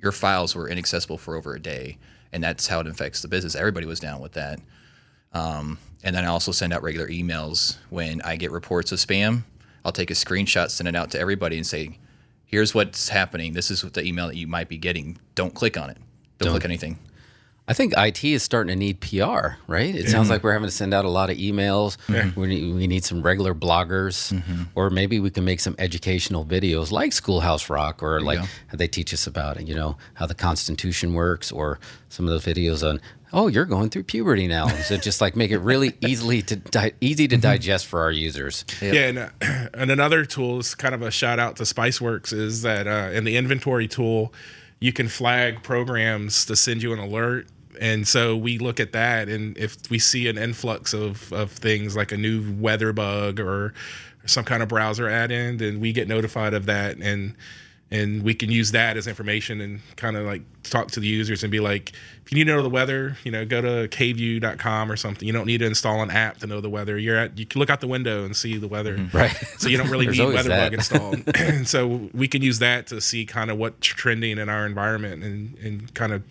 your 0.01 0.11
files 0.11 0.55
were 0.55 0.67
inaccessible 0.67 1.17
for 1.17 1.35
over 1.35 1.53
a 1.53 1.59
day, 1.59 1.97
and 2.31 2.43
that's 2.43 2.67
how 2.67 2.79
it 2.79 2.87
affects 2.87 3.21
the 3.21 3.27
business. 3.27 3.55
Everybody 3.55 3.85
was 3.85 3.99
down 3.99 4.19
with 4.19 4.33
that. 4.33 4.59
Um, 5.33 5.77
and 6.03 6.15
then 6.15 6.25
I 6.25 6.27
also 6.27 6.51
send 6.51 6.73
out 6.73 6.81
regular 6.81 7.07
emails 7.07 7.77
when 7.89 8.21
I 8.23 8.35
get 8.35 8.51
reports 8.51 8.91
of 8.91 8.99
spam. 8.99 9.43
I'll 9.85 9.91
take 9.91 10.11
a 10.11 10.15
screenshot, 10.15 10.69
send 10.69 10.87
it 10.87 10.95
out 10.95 11.11
to 11.11 11.19
everybody, 11.19 11.57
and 11.57 11.65
say, 11.65 11.97
"Here's 12.45 12.73
what's 12.73 13.09
happening. 13.09 13.53
This 13.53 13.71
is 13.71 13.83
what 13.83 13.93
the 13.93 14.03
email 14.03 14.27
that 14.27 14.35
you 14.35 14.47
might 14.47 14.69
be 14.69 14.77
getting. 14.77 15.17
Don't 15.35 15.53
click 15.53 15.77
on 15.77 15.89
it. 15.89 15.97
Don't, 16.39 16.47
Don't. 16.47 16.53
click 16.53 16.65
anything." 16.65 16.97
I 17.71 17.73
think 17.73 17.93
IT 17.97 18.21
is 18.25 18.43
starting 18.43 18.67
to 18.67 18.75
need 18.75 18.99
PR, 18.99 19.55
right? 19.65 19.95
It 19.95 20.09
sounds 20.09 20.29
like 20.29 20.43
we're 20.43 20.51
having 20.51 20.67
to 20.67 20.75
send 20.75 20.93
out 20.93 21.05
a 21.05 21.09
lot 21.09 21.29
of 21.29 21.37
emails. 21.37 21.95
We, 22.35 22.47
need, 22.47 22.75
we 22.75 22.85
need 22.85 23.05
some 23.05 23.21
regular 23.21 23.55
bloggers, 23.55 24.33
or 24.75 24.89
maybe 24.89 25.21
we 25.21 25.29
can 25.29 25.45
make 25.45 25.61
some 25.61 25.75
educational 25.79 26.43
videos 26.43 26.91
like 26.91 27.13
Schoolhouse 27.13 27.69
Rock, 27.69 28.03
or 28.03 28.19
like 28.19 28.39
how 28.67 28.75
they 28.75 28.89
teach 28.89 29.13
us 29.13 29.25
about 29.25 29.55
it, 29.57 29.69
you 29.69 29.73
know, 29.75 29.95
how 30.15 30.25
the 30.25 30.35
Constitution 30.35 31.13
works, 31.13 31.49
or 31.49 31.79
some 32.09 32.27
of 32.27 32.31
those 32.31 32.43
videos 32.43 32.85
on, 32.85 32.99
oh, 33.31 33.47
you're 33.47 33.63
going 33.63 33.89
through 33.89 34.03
puberty 34.03 34.47
now. 34.47 34.67
So 34.81 34.97
just 34.97 35.21
like 35.21 35.37
make 35.37 35.51
it 35.51 35.59
really 35.59 35.95
easily 36.01 36.41
to 36.41 36.57
di- 36.57 36.91
easy 36.99 37.25
to 37.29 37.37
digest 37.37 37.85
for 37.87 38.01
our 38.01 38.11
users. 38.11 38.65
Yeah, 38.81 38.93
and, 38.93 39.17
uh, 39.17 39.29
and 39.73 39.89
another 39.91 40.25
tool 40.25 40.59
is 40.59 40.75
kind 40.75 40.93
of 40.93 41.01
a 41.01 41.11
shout 41.11 41.39
out 41.39 41.55
to 41.55 41.63
SpiceWorks 41.63 42.33
is 42.33 42.63
that 42.63 42.85
uh, 42.85 43.11
in 43.13 43.23
the 43.23 43.37
inventory 43.37 43.87
tool, 43.87 44.33
you 44.81 44.91
can 44.91 45.07
flag 45.07 45.63
programs 45.63 46.43
to 46.47 46.57
send 46.57 46.83
you 46.83 46.91
an 46.91 46.99
alert. 46.99 47.47
And 47.79 48.07
so 48.07 48.35
we 48.35 48.57
look 48.57 48.79
at 48.79 48.91
that, 48.93 49.29
and 49.29 49.57
if 49.57 49.77
we 49.89 49.99
see 49.99 50.27
an 50.27 50.37
influx 50.37 50.93
of, 50.93 51.31
of 51.33 51.51
things 51.51 51.95
like 51.95 52.11
a 52.11 52.17
new 52.17 52.53
weather 52.53 52.93
bug 52.93 53.39
or 53.39 53.73
some 54.25 54.43
kind 54.43 54.61
of 54.61 54.69
browser 54.69 55.09
add-in, 55.09 55.57
then 55.57 55.79
we 55.79 55.93
get 55.93 56.07
notified 56.07 56.53
of 56.53 56.65
that, 56.67 56.97
and 56.97 57.35
and 57.93 58.23
we 58.23 58.33
can 58.33 58.49
use 58.49 58.71
that 58.71 58.95
as 58.95 59.05
information 59.05 59.59
and 59.59 59.81
kind 59.97 60.15
of 60.15 60.25
like 60.25 60.41
talk 60.63 60.89
to 60.91 61.01
the 61.01 61.07
users 61.07 61.43
and 61.43 61.51
be 61.51 61.59
like, 61.59 61.91
if 62.25 62.31
you 62.31 62.37
need 62.37 62.45
to 62.45 62.55
know 62.55 62.63
the 62.63 62.69
weather, 62.69 63.17
you 63.25 63.31
know, 63.31 63.45
go 63.45 63.61
to 63.61 63.89
kview.com 63.89 64.89
or 64.89 64.95
something. 64.95 65.27
You 65.27 65.33
don't 65.33 65.45
need 65.45 65.57
to 65.57 65.65
install 65.65 66.01
an 66.01 66.09
app 66.09 66.37
to 66.37 66.47
know 66.47 66.61
the 66.61 66.69
weather. 66.69 66.97
You're 66.97 67.17
at 67.17 67.37
you 67.37 67.45
can 67.45 67.59
look 67.59 67.69
out 67.69 67.81
the 67.81 67.87
window 67.87 68.23
and 68.23 68.33
see 68.33 68.57
the 68.57 68.69
weather. 68.69 68.97
Mm-hmm. 68.97 69.17
Right. 69.17 69.35
So 69.57 69.67
you 69.67 69.77
don't 69.77 69.89
really 69.89 70.07
need 70.17 70.23
weather 70.23 70.49
that. 70.49 70.73
installed. 70.73 71.21
and 71.35 71.67
so 71.67 72.09
we 72.13 72.29
can 72.29 72.41
use 72.41 72.59
that 72.59 72.87
to 72.87 73.01
see 73.01 73.25
kind 73.25 73.51
of 73.51 73.57
what's 73.57 73.85
trending 73.85 74.37
in 74.37 74.47
our 74.47 74.65
environment 74.65 75.23
and, 75.23 75.57
and 75.57 75.93
kind 75.93 76.13
of 76.13 76.23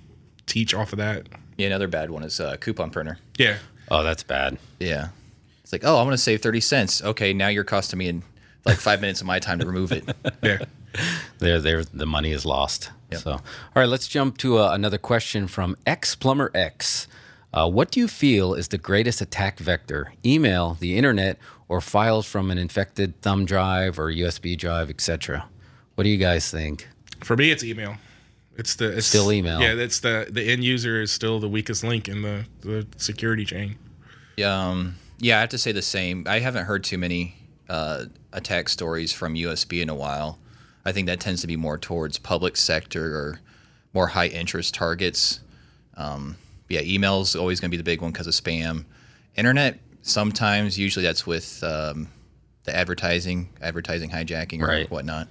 teach 0.50 0.74
off 0.74 0.92
of 0.92 0.98
that. 0.98 1.26
Yeah, 1.56 1.68
another 1.68 1.88
bad 1.88 2.10
one 2.10 2.22
is 2.22 2.40
uh, 2.40 2.56
coupon 2.58 2.90
printer. 2.90 3.18
Yeah. 3.38 3.58
Oh, 3.90 4.02
that's 4.02 4.22
bad. 4.22 4.58
Yeah, 4.78 5.08
it's 5.62 5.72
like, 5.72 5.82
oh, 5.84 5.98
I'm 5.98 6.04
going 6.06 6.12
to 6.14 6.18
save 6.18 6.42
thirty 6.42 6.60
cents. 6.60 7.02
Okay, 7.02 7.32
now 7.32 7.48
you're 7.48 7.64
costing 7.64 7.98
me 7.98 8.08
in 8.08 8.22
like 8.64 8.76
five 8.78 9.00
minutes 9.00 9.20
of 9.20 9.26
my 9.26 9.38
time 9.38 9.58
to 9.60 9.66
remove 9.66 9.92
it. 9.92 10.04
Yeah. 10.42 10.64
there 11.38 11.60
there 11.60 11.84
the 11.84 12.04
money 12.06 12.32
is 12.32 12.44
lost 12.44 12.90
Yep. 13.12 13.20
so 13.20 13.30
all 13.34 13.40
right 13.76 13.88
let's 13.88 14.08
jump 14.08 14.38
to 14.38 14.58
uh, 14.58 14.72
another 14.72 14.98
question 14.98 15.46
from 15.46 15.76
x 15.86 16.16
plumber 16.16 16.50
x 16.52 17.06
uh, 17.54 17.68
what 17.70 17.92
do 17.92 18.00
you 18.00 18.08
feel 18.08 18.54
is 18.54 18.66
the 18.68 18.78
greatest 18.78 19.20
attack 19.20 19.60
vector 19.60 20.12
email 20.26 20.76
the 20.80 20.96
internet 20.96 21.38
or 21.68 21.80
files 21.80 22.26
from 22.26 22.50
an 22.50 22.58
infected 22.58 23.20
thumb 23.22 23.44
drive 23.44 24.00
or 24.00 24.10
usb 24.10 24.58
drive 24.58 24.90
etc 24.90 25.44
what 25.94 26.02
do 26.02 26.10
you 26.10 26.16
guys 26.18 26.50
think 26.50 26.88
For 27.22 27.36
me, 27.36 27.52
it's 27.52 27.62
email. 27.62 27.94
It's 28.60 28.74
the 28.74 28.98
it's, 28.98 29.06
Still 29.06 29.32
email. 29.32 29.60
Yeah, 29.60 29.74
that's 29.74 30.00
the 30.00 30.26
the 30.30 30.42
end 30.52 30.62
user 30.62 31.00
is 31.00 31.10
still 31.10 31.40
the 31.40 31.48
weakest 31.48 31.82
link 31.82 32.08
in 32.08 32.20
the 32.22 32.44
the 32.60 32.86
security 32.98 33.44
chain. 33.46 33.76
Um, 34.44 34.96
yeah, 35.18 35.38
I 35.38 35.40
have 35.40 35.48
to 35.50 35.58
say 35.58 35.72
the 35.72 35.82
same. 35.82 36.24
I 36.28 36.38
haven't 36.40 36.66
heard 36.66 36.84
too 36.84 36.98
many 36.98 37.34
uh, 37.70 38.04
attack 38.32 38.68
stories 38.68 39.12
from 39.12 39.34
USB 39.34 39.80
in 39.80 39.88
a 39.88 39.94
while. 39.94 40.38
I 40.84 40.92
think 40.92 41.06
that 41.08 41.20
tends 41.20 41.40
to 41.40 41.46
be 41.46 41.56
more 41.56 41.78
towards 41.78 42.18
public 42.18 42.56
sector 42.56 43.04
or 43.16 43.40
more 43.94 44.08
high 44.08 44.28
interest 44.28 44.74
targets. 44.74 45.40
Um, 45.96 46.36
yeah, 46.68 46.80
email's 46.82 47.34
always 47.34 47.60
going 47.60 47.70
to 47.70 47.72
be 47.72 47.76
the 47.78 47.82
big 47.84 48.00
one 48.00 48.12
because 48.12 48.26
of 48.26 48.34
spam. 48.34 48.84
Internet, 49.36 49.78
sometimes, 50.02 50.78
usually 50.78 51.04
that's 51.04 51.26
with 51.26 51.62
um, 51.64 52.08
the 52.64 52.74
advertising, 52.74 53.48
advertising 53.60 54.10
hijacking 54.10 54.62
or 54.62 54.66
Right. 54.68 54.90
whatnot. 54.90 55.28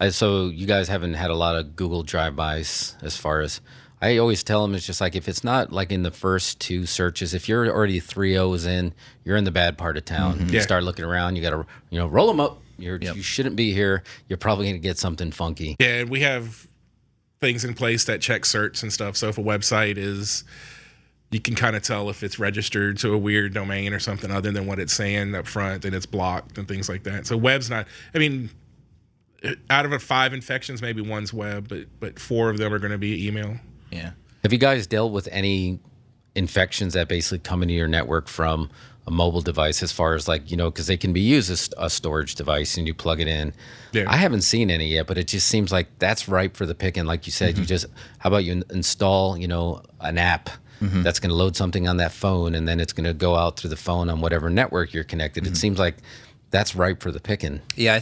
I, 0.00 0.10
so 0.10 0.46
you 0.48 0.66
guys 0.66 0.88
haven't 0.88 1.14
had 1.14 1.30
a 1.30 1.34
lot 1.34 1.56
of 1.56 1.76
google 1.76 2.02
drive-bys 2.02 2.96
as 3.02 3.16
far 3.16 3.40
as 3.40 3.60
i 4.00 4.16
always 4.18 4.42
tell 4.42 4.62
them 4.62 4.74
it's 4.74 4.86
just 4.86 5.00
like 5.00 5.16
if 5.16 5.28
it's 5.28 5.42
not 5.42 5.72
like 5.72 5.90
in 5.92 6.02
the 6.02 6.10
first 6.10 6.60
two 6.60 6.86
searches 6.86 7.34
if 7.34 7.48
you're 7.48 7.66
already 7.68 8.00
three 8.00 8.36
o's 8.36 8.64
in 8.66 8.94
you're 9.24 9.36
in 9.36 9.44
the 9.44 9.50
bad 9.50 9.76
part 9.78 9.96
of 9.96 10.04
town 10.04 10.36
mm-hmm. 10.38 10.48
you 10.48 10.54
Yeah. 10.56 10.60
start 10.62 10.84
looking 10.84 11.04
around 11.04 11.36
you 11.36 11.42
gotta 11.42 11.66
you 11.90 11.98
know 11.98 12.06
roll 12.06 12.26
them 12.28 12.40
up 12.40 12.60
you're, 12.78 12.98
Yep. 13.00 13.16
you 13.16 13.22
shouldn't 13.22 13.56
be 13.56 13.72
here 13.72 14.04
you're 14.28 14.36
probably 14.36 14.66
going 14.66 14.76
to 14.76 14.80
get 14.88 14.98
something 14.98 15.32
funky 15.32 15.74
Yeah, 15.80 16.00
and 16.02 16.08
we 16.10 16.20
have 16.20 16.66
things 17.40 17.64
in 17.64 17.74
place 17.74 18.04
that 18.04 18.20
check 18.20 18.42
certs 18.42 18.82
and 18.82 18.92
stuff. 18.92 19.16
So 19.16 19.28
if 19.28 19.38
a 19.38 19.40
website 19.42 19.96
is, 19.96 20.42
you 21.30 21.38
can 21.38 21.54
kind 21.54 21.76
of 21.76 21.82
tell 21.84 22.10
if 22.10 22.24
it's 22.24 22.38
registered 22.40 22.98
to 22.98 23.12
a 23.12 23.18
weird 23.18 23.54
domain 23.54 23.92
or 23.92 24.00
something 24.00 24.30
other 24.32 24.50
than 24.50 24.66
what 24.66 24.80
it's 24.80 24.92
saying 24.92 25.36
up 25.36 25.46
front, 25.46 25.84
and 25.84 25.94
it's 25.94 26.04
blocked 26.04 26.58
and 26.58 26.66
things 26.66 26.88
like 26.88 27.04
that. 27.04 27.28
So 27.28 27.36
web's 27.36 27.70
not. 27.70 27.86
I 28.12 28.18
mean, 28.18 28.50
out 29.70 29.84
of 29.84 29.92
a 29.92 29.98
five 29.98 30.32
infections, 30.32 30.82
maybe 30.82 31.00
one's 31.00 31.32
web, 31.32 31.68
but 31.68 31.86
but 32.00 32.18
four 32.18 32.50
of 32.50 32.58
them 32.58 32.72
are 32.72 32.78
going 32.78 32.92
to 32.92 32.98
be 32.98 33.26
email. 33.26 33.56
Yeah. 33.90 34.12
Have 34.42 34.52
you 34.52 34.58
guys 34.58 34.86
dealt 34.86 35.12
with 35.12 35.28
any 35.30 35.80
infections 36.34 36.94
that 36.94 37.08
basically 37.08 37.38
come 37.40 37.62
into 37.62 37.74
your 37.74 37.88
network 37.88 38.28
from 38.28 38.70
a 39.06 39.10
mobile 39.10 39.40
device 39.40 39.82
as 39.82 39.90
far 39.90 40.14
as 40.14 40.28
like, 40.28 40.50
you 40.50 40.56
know, 40.56 40.70
because 40.70 40.86
they 40.86 40.96
can 40.96 41.12
be 41.12 41.20
used 41.20 41.50
as 41.50 41.70
a 41.78 41.88
storage 41.88 42.34
device 42.34 42.76
and 42.76 42.86
you 42.86 42.94
plug 42.94 43.20
it 43.20 43.26
in? 43.26 43.52
Yeah. 43.92 44.04
I 44.06 44.16
haven't 44.16 44.42
seen 44.42 44.70
any 44.70 44.88
yet, 44.88 45.06
but 45.06 45.16
it 45.16 45.28
just 45.28 45.46
seems 45.46 45.72
like 45.72 45.88
that's 45.98 46.28
ripe 46.28 46.56
for 46.56 46.66
the 46.66 46.74
picking. 46.74 47.06
Like 47.06 47.26
you 47.26 47.32
said, 47.32 47.56
you 47.56 47.62
mm-hmm. 47.62 47.68
just, 47.68 47.86
how 48.18 48.28
about 48.28 48.44
you 48.44 48.62
install, 48.70 49.38
you 49.38 49.48
know, 49.48 49.82
an 50.00 50.18
app 50.18 50.50
mm-hmm. 50.80 51.02
that's 51.02 51.20
going 51.20 51.30
to 51.30 51.36
load 51.36 51.56
something 51.56 51.88
on 51.88 51.96
that 51.96 52.12
phone 52.12 52.54
and 52.54 52.68
then 52.68 52.80
it's 52.80 52.92
going 52.92 53.06
to 53.06 53.14
go 53.14 53.34
out 53.34 53.56
through 53.56 53.70
the 53.70 53.76
phone 53.76 54.10
on 54.10 54.20
whatever 54.20 54.50
network 54.50 54.92
you're 54.92 55.04
connected? 55.04 55.44
It 55.44 55.46
mm-hmm. 55.46 55.54
seems 55.54 55.78
like 55.78 55.96
that's 56.50 56.76
ripe 56.76 57.02
for 57.02 57.10
the 57.10 57.20
picking. 57.20 57.62
Yeah, 57.76 57.94
I 57.94 58.00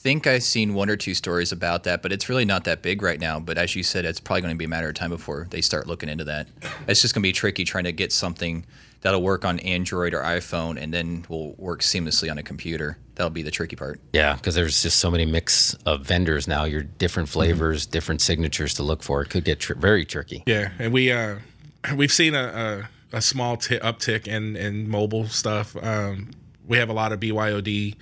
think 0.00 0.26
I've 0.26 0.42
seen 0.42 0.72
one 0.72 0.88
or 0.88 0.96
two 0.96 1.12
stories 1.12 1.52
about 1.52 1.84
that, 1.84 2.00
but 2.00 2.10
it's 2.10 2.30
really 2.30 2.46
not 2.46 2.64
that 2.64 2.80
big 2.80 3.02
right 3.02 3.20
now. 3.20 3.38
But 3.38 3.58
as 3.58 3.76
you 3.76 3.82
said, 3.82 4.06
it's 4.06 4.18
probably 4.18 4.40
going 4.40 4.54
to 4.54 4.58
be 4.58 4.64
a 4.64 4.68
matter 4.68 4.88
of 4.88 4.94
time 4.94 5.10
before 5.10 5.46
they 5.50 5.60
start 5.60 5.86
looking 5.86 6.08
into 6.08 6.24
that. 6.24 6.48
It's 6.88 7.02
just 7.02 7.14
going 7.14 7.22
to 7.22 7.28
be 7.28 7.32
tricky 7.32 7.64
trying 7.64 7.84
to 7.84 7.92
get 7.92 8.10
something 8.10 8.64
that'll 9.02 9.22
work 9.22 9.44
on 9.44 9.60
Android 9.60 10.14
or 10.14 10.22
iPhone 10.22 10.80
and 10.80 10.92
then 10.92 11.26
will 11.28 11.52
work 11.56 11.80
seamlessly 11.80 12.30
on 12.30 12.38
a 12.38 12.42
computer. 12.42 12.96
That'll 13.14 13.28
be 13.28 13.42
the 13.42 13.50
tricky 13.50 13.76
part. 13.76 14.00
Yeah, 14.14 14.36
because 14.36 14.54
there's 14.54 14.82
just 14.82 14.98
so 14.98 15.10
many 15.10 15.26
mix 15.26 15.74
of 15.84 16.06
vendors 16.06 16.48
now. 16.48 16.64
You're 16.64 16.82
different 16.82 17.28
flavors, 17.28 17.84
different 17.84 18.22
signatures 18.22 18.72
to 18.74 18.82
look 18.82 19.02
for. 19.02 19.20
It 19.20 19.28
could 19.28 19.44
get 19.44 19.60
tr- 19.60 19.74
very 19.74 20.06
tricky. 20.06 20.42
Yeah, 20.46 20.70
and 20.78 20.94
we 20.94 21.12
uh 21.12 21.36
we've 21.94 22.12
seen 22.12 22.34
a 22.34 22.88
a, 23.12 23.16
a 23.18 23.20
small 23.20 23.58
t- 23.58 23.78
uptick 23.78 24.26
in 24.26 24.56
in 24.56 24.88
mobile 24.88 25.26
stuff. 25.26 25.76
Um, 25.82 26.30
we 26.66 26.78
have 26.78 26.88
a 26.88 26.94
lot 26.94 27.12
of 27.12 27.20
BYOD 27.20 27.96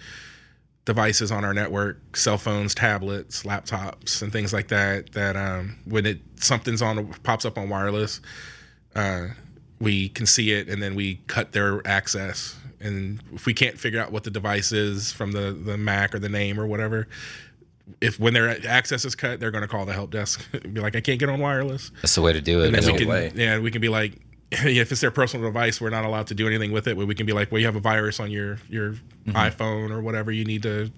devices 0.89 1.31
on 1.31 1.45
our 1.45 1.53
network, 1.53 2.17
cell 2.17 2.39
phones, 2.39 2.75
tablets, 2.75 3.43
laptops, 3.43 4.23
and 4.23 4.33
things 4.33 4.55
like 4.55 4.69
that. 4.69 5.13
That 5.13 5.37
um, 5.37 5.77
when 5.85 6.07
it 6.07 6.21
something's 6.37 6.81
on 6.81 7.13
pops 7.25 7.45
up 7.45 7.59
on 7.59 7.69
wireless, 7.69 8.23
uh, 8.97 9.27
we 9.79 10.09
can 10.09 10.25
see 10.25 10.51
it, 10.51 10.67
and 10.67 10.83
then 10.83 10.95
we 10.95 11.17
cut 11.27 11.53
their 11.53 11.87
access. 11.87 12.57
And 12.81 13.21
if 13.35 13.45
we 13.45 13.53
can't 13.53 13.79
figure 13.79 14.01
out 14.01 14.13
what 14.13 14.25
the 14.25 14.31
device 14.31 14.73
is 14.73 15.13
from 15.13 15.33
the 15.33 15.53
the 15.53 15.77
MAC 15.77 16.15
or 16.15 16.21
the 16.21 16.31
name 16.31 16.59
or 16.59 16.67
whatever, 16.67 17.07
if 18.01 18.19
when 18.19 18.33
their 18.33 18.67
access 18.67 19.05
is 19.05 19.15
cut, 19.15 19.41
they're 19.41 19.51
going 19.51 19.61
to 19.61 19.69
call 19.69 19.85
the 19.85 19.93
help 19.93 20.11
desk, 20.11 20.43
and 20.55 20.73
be 20.75 20.81
like, 20.81 20.97
"I 20.97 21.03
can't 21.03 21.21
get 21.21 21.29
on 21.29 21.39
wireless." 21.39 21.91
That's 22.01 22.15
the 22.15 22.23
way 22.23 22.33
to 22.33 22.41
do 22.41 22.63
it. 22.63 22.69
And 22.69 22.75
then 22.75 22.93
we 22.95 22.99
can, 22.99 23.09
way. 23.09 23.31
yeah, 23.35 23.59
we 23.59 23.71
can 23.71 23.83
be 23.83 23.91
like, 23.91 24.15
if 24.53 24.91
it's 24.93 25.01
their 25.01 25.11
personal 25.11 25.47
device, 25.47 25.81
we're 25.81 25.91
not 25.91 26.05
allowed 26.05 26.27
to 26.29 26.35
do 26.35 26.47
anything 26.47 26.73
with 26.73 26.87
it. 26.87 26.97
But 26.97 27.07
we 27.07 27.15
can 27.15 27.27
be 27.27 27.33
like, 27.33 27.51
well, 27.53 27.59
you 27.61 27.67
have 27.67 27.77
a 27.77 27.81
virus 27.81 28.21
on 28.21 28.31
your 28.31 28.59
your 28.69 28.95
Mm-hmm. 29.27 29.37
iPhone 29.37 29.91
or 29.91 30.01
whatever. 30.01 30.33
You 30.33 30.47
need 30.47 30.63
to 30.63 30.91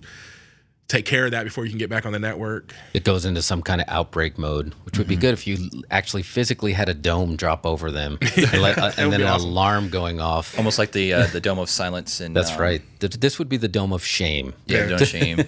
take 0.87 1.05
care 1.05 1.25
of 1.25 1.31
that 1.33 1.43
before 1.45 1.65
you 1.65 1.71
can 1.71 1.79
get 1.79 1.91
back 1.91 2.07
on 2.07 2.13
the 2.13 2.19
network. 2.21 2.73
It 2.95 3.03
goes 3.05 3.25
into 3.25 3.43
some 3.43 3.61
kind 3.63 3.81
of 3.81 3.89
outbreak 3.89 4.39
mode, 4.39 4.75
which 4.85 4.99
would 4.99 5.09
be 5.09 5.15
Mm-hmm. 5.15 5.21
good 5.21 5.33
if 5.35 5.47
you 5.49 5.59
actually 5.91 6.23
physically 6.23 6.73
had 6.73 6.89
a 6.89 6.95
dome 6.95 7.35
drop 7.37 7.67
over 7.67 7.91
them 7.91 8.19
and, 8.37 8.63
let- 8.63 8.79
uh, 8.79 8.93
and 8.97 9.13
then 9.13 9.21
an 9.21 9.27
awesome. 9.27 9.51
alarm 9.51 9.89
going 9.89 10.21
off. 10.21 10.57
Almost 10.59 10.79
like 10.79 10.93
the 10.93 11.13
uh, 11.13 11.27
the 11.27 11.41
Dome 11.49 11.59
of 11.59 11.69
Silence 11.69 12.21
and 12.21 12.37
That's 12.37 12.53
um, 12.53 12.61
right. 12.61 12.83
This 13.01 13.39
would 13.41 13.49
be 13.49 13.57
the 13.57 13.67
dome 13.69 13.93
of 13.93 14.05
shame. 14.05 14.53
Yeah, 14.67 14.79
Yeah. 14.79 14.85
Dome 14.91 15.01
of 15.03 15.09
Shame. 15.09 15.45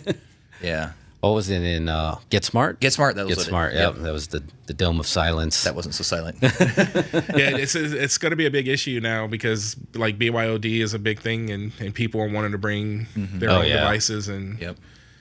yeah, 0.60 0.92
What 1.22 1.34
was 1.34 1.48
it 1.50 1.62
in 1.62 1.88
uh, 1.88 2.16
Get 2.30 2.44
Smart? 2.44 2.80
Get 2.80 2.92
Smart. 2.92 3.14
That 3.14 3.26
was 3.26 3.30
Get 3.30 3.38
what 3.38 3.46
it- 3.46 3.50
Smart. 3.50 3.74
yep. 3.74 3.94
Yeah, 3.96 4.02
that 4.02 4.12
was 4.12 4.26
the, 4.26 4.42
the 4.66 4.74
dome 4.74 4.98
of 5.00 5.06
silence. 5.06 5.62
That 5.64 5.74
wasn't 5.76 5.94
so 5.94 6.02
silent. 6.02 6.36
yeah, 6.42 7.56
it's 7.56 7.74
it's 7.76 8.18
going 8.18 8.30
to 8.30 8.36
be 8.36 8.46
a 8.46 8.50
big 8.50 8.66
issue 8.68 8.98
now 9.00 9.26
because 9.26 9.76
like 9.94 10.18
BYOD 10.18 10.80
is 10.82 10.94
a 10.94 10.98
big 10.98 11.20
thing, 11.20 11.50
and 11.50 11.72
and 11.80 11.94
people 11.94 12.20
are 12.20 12.28
wanting 12.28 12.52
to 12.52 12.58
bring 12.58 13.06
their 13.14 13.50
Oh, 13.50 13.58
own 13.60 13.66
yeah. 13.66 13.76
devices, 13.78 14.28
and 14.28 14.58
yep. 14.60 14.76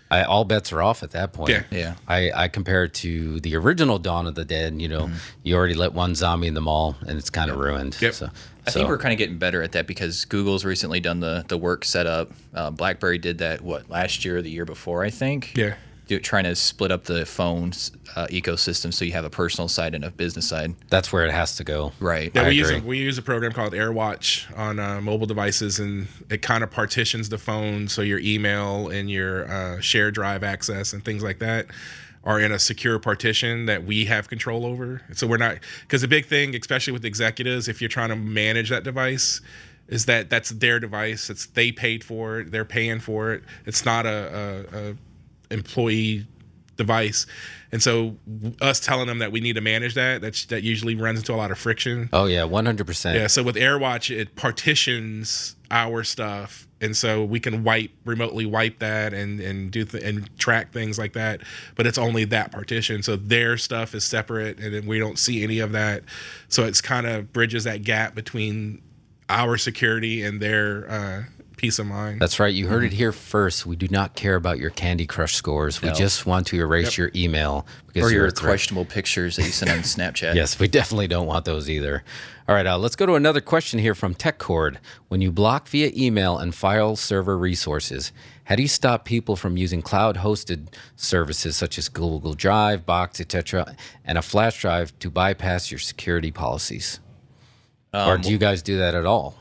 I, 0.10 0.24
all 0.24 0.44
bets 0.44 0.74
are 0.74 0.82
off 0.82 1.04
at 1.04 1.12
that 1.12 1.32
point. 1.32 1.52
Yeah. 1.52 1.64
Yeah. 1.72 1.94
I, 2.06 2.32
I 2.36 2.48
compare 2.50 2.84
it 2.84 2.94
to 2.96 3.40
the 3.40 3.56
original 3.56 3.98
Dawn 3.98 4.28
of 4.28 4.36
the 4.36 4.44
Dead. 4.44 4.82
You 4.82 4.90
know, 4.90 5.10
you 5.44 5.56
already 5.56 5.74
let 5.76 5.94
one 5.94 6.16
zombie 6.16 6.48
in 6.48 6.54
the 6.54 6.60
mall, 6.62 6.98
and 7.08 7.18
it's 7.18 7.30
kind 7.30 7.50
of 7.50 7.58
ruined. 7.58 7.96
Yep. 8.02 8.14
So, 8.16 8.26
I 8.66 8.72
so- 8.72 8.80
think 8.80 8.90
we're 8.90 8.98
kind 8.98 9.14
of 9.14 9.20
getting 9.20 9.38
better 9.38 9.62
at 9.62 9.72
that 9.74 9.88
because 9.88 10.26
Google's 10.26 10.66
recently 10.66 11.00
done 11.00 11.20
the 11.20 11.46
the 11.48 11.58
work 11.60 11.86
setup. 11.86 12.32
Uh, 12.54 12.72
BlackBerry 12.72 13.20
did 13.20 13.38
that 13.38 13.62
what 13.62 13.90
last 13.90 14.26
year 14.26 14.38
or 14.38 14.42
the 14.42 14.50
year 14.50 14.66
before, 14.66 15.04
I 15.04 15.12
think. 15.12 15.56
Yeah. 15.56 15.76
Do, 16.12 16.20
trying 16.20 16.44
to 16.44 16.58
split 16.58 16.92
up 16.92 17.06
the 17.06 17.26
phones 17.26 17.94
uh, 18.18 18.28
ecosystem 18.28 18.94
so 18.94 19.06
you 19.06 19.14
have 19.14 19.24
a 19.24 19.30
personal 19.30 19.70
side 19.70 19.96
and 19.96 20.04
a 20.04 20.12
business 20.12 20.46
side. 20.46 20.76
that's 20.90 21.14
where 21.14 21.26
it 21.26 21.32
has 21.32 21.56
to 21.56 21.64
go. 21.64 21.94
Right. 22.02 22.34
Yeah, 22.36 22.42
I 22.44 22.48
we 22.50 22.56
use 22.56 22.70
a, 22.70 22.80
we 22.82 22.98
use 22.98 23.18
a 23.18 23.22
program 23.22 23.54
called 23.54 23.72
AirWatch 23.72 24.58
on 24.58 24.78
uh, 24.78 25.00
mobile 25.00 25.26
devices, 25.26 25.80
and 25.80 26.10
it 26.30 26.42
kind 26.42 26.66
of 26.66 26.70
partitions 26.70 27.30
the 27.30 27.38
phone 27.38 27.88
so 27.88 28.02
your 28.02 28.20
email 28.20 28.90
and 28.90 29.10
your 29.10 29.50
uh, 29.50 29.80
share 29.80 30.12
drive 30.12 30.44
access 30.44 30.92
and 30.92 31.06
things 31.06 31.24
like 31.24 31.40
that 31.40 31.68
are 32.26 32.42
in 32.42 32.52
a 32.52 32.60
secure 32.60 33.00
partition 33.00 33.68
that 33.68 33.86
we 33.86 34.04
have 34.04 34.28
control 34.28 34.66
over. 34.66 35.02
So 35.14 35.26
we're 35.28 35.38
not 35.38 35.60
because 35.84 36.02
the 36.02 36.10
big 36.10 36.26
thing, 36.26 36.54
especially 36.58 36.92
with 36.92 37.06
executives, 37.06 37.70
if 37.70 37.82
you're 37.82 37.88
trying 37.88 38.10
to 38.10 38.18
manage 38.18 38.70
that 38.70 38.84
device, 38.84 39.40
is 39.88 40.08
that 40.08 40.30
that's 40.30 40.50
their 40.50 40.78
device. 40.80 41.30
It's 41.30 41.46
they 41.46 41.72
paid 41.72 42.04
for 42.04 42.42
it. 42.42 42.52
They're 42.52 42.66
paying 42.66 43.00
for 43.00 43.32
it. 43.32 43.44
It's 43.66 43.86
not 43.86 44.06
a, 44.06 44.66
a, 44.74 44.92
a 44.92 44.96
employee 45.52 46.28
device. 46.78 47.28
And 47.74 47.82
so 47.82 48.18
us 48.60 48.80
telling 48.80 49.08
them 49.08 49.20
that 49.20 49.32
we 49.32 49.40
need 49.40 49.54
to 49.54 49.62
manage 49.62 49.94
that, 49.94 50.22
that's, 50.22 50.46
that 50.48 50.64
usually 50.64 50.96
runs 50.96 51.20
into 51.20 51.34
a 51.34 51.38
lot 51.38 51.52
of 51.52 51.58
friction. 51.58 52.10
Oh 52.12 52.26
yeah, 52.26 52.44
one 52.44 52.66
hundred 52.66 52.88
percent. 52.88 53.18
Yeah, 53.18 53.28
so 53.28 53.44
with 53.44 53.56
AirWatch, 53.56 54.14
it 54.14 54.36
partitions 54.36 55.56
our 55.70 56.04
stuff, 56.04 56.68
and 56.82 56.98
so 56.98 57.24
we 57.24 57.40
can 57.40 57.64
wipe 57.64 57.92
remotely 58.04 58.46
wipe 58.46 58.80
that 58.80 59.14
and 59.14 59.40
and 59.40 59.72
do 59.72 59.86
th- 59.86 60.04
and 60.04 60.38
track 60.38 60.74
things 60.74 61.00
like 61.00 61.14
that. 61.14 61.40
But 61.76 61.88
it's 61.88 61.98
only 61.98 62.26
that 62.26 62.52
partition, 62.52 63.04
so 63.04 63.16
their 63.16 63.56
stuff 63.56 63.96
is 63.96 64.04
separate, 64.04 64.60
and 64.60 64.74
then 64.74 64.86
we 64.86 65.00
don't 65.00 65.18
see 65.18 65.42
any 65.42 65.60
of 65.60 65.72
that. 65.72 66.04
So 66.50 66.66
it's 66.66 66.82
kind 66.82 67.08
of 67.08 67.32
bridges 67.32 67.64
that 67.64 67.84
gap 67.84 68.16
between 68.16 68.82
our 69.30 69.56
security 69.56 70.24
and 70.24 70.42
their 70.42 70.92
uh, 70.92 71.24
peace 71.62 71.78
of 71.78 71.86
mind. 71.86 72.20
That's 72.20 72.40
right. 72.40 72.52
You 72.54 72.68
heard 72.68 72.84
it 72.84 72.92
here 72.92 73.12
first. 73.12 73.68
We 73.68 73.76
do 73.76 73.88
not 73.90 74.16
care 74.16 74.34
about 74.36 74.58
your 74.58 74.72
Candy 74.72 75.06
Crush 75.06 75.36
scores. 75.36 75.80
We 75.82 75.90
No. 75.90 75.94
just 75.94 76.26
want 76.26 76.48
to 76.48 76.60
erase 76.60 76.98
your 76.98 77.12
email 77.16 77.68
because 77.94 78.10
Or 78.12 78.14
your 78.14 78.32
questionable 78.32 78.84
pictures 78.86 79.36
that 79.36 79.44
you 79.44 79.52
send 79.52 79.70
on 79.70 79.78
Snapchat. 79.84 80.34
Yes, 80.34 80.58
we 80.60 80.68
definitely 80.68 81.08
don't 81.08 81.28
want 81.28 81.46
those 81.46 81.70
either. 81.70 82.04
All 82.50 82.56
right, 82.56 82.66
uh, 82.66 82.80
let's 82.80 82.96
go 82.96 83.06
to 83.06 83.14
another 83.14 83.42
question 83.42 83.80
here 83.80 83.94
from 83.94 84.16
TechCord. 84.16 84.78
When 85.08 85.22
you 85.22 85.32
block 85.32 85.68
via 85.68 85.92
email 85.96 86.40
and 86.40 86.54
file 86.56 86.96
server 86.96 87.38
resources, 87.38 88.12
how 88.46 88.56
do 88.56 88.64
you 88.64 88.68
stop 88.68 89.06
people 89.06 89.36
from 89.36 89.56
using 89.56 89.84
cloud-hosted 89.84 90.68
services 90.96 91.56
such 91.56 91.78
as 91.78 91.88
Google 91.90 92.34
Drive, 92.34 92.88
Box, 92.88 93.22
etc., 93.22 93.76
and 94.04 94.18
a 94.18 94.24
flash 94.24 94.60
drive 94.60 94.98
to 94.98 95.12
bypass 95.12 95.70
your 95.70 95.80
security 95.80 96.32
policies? 96.32 97.00
or 97.94 98.16
Um, 98.16 98.22
do 98.22 98.32
you 98.32 98.38
guys 98.40 98.62
do 98.64 98.78
that 98.80 98.96
at 98.96 99.06
all? 99.06 99.38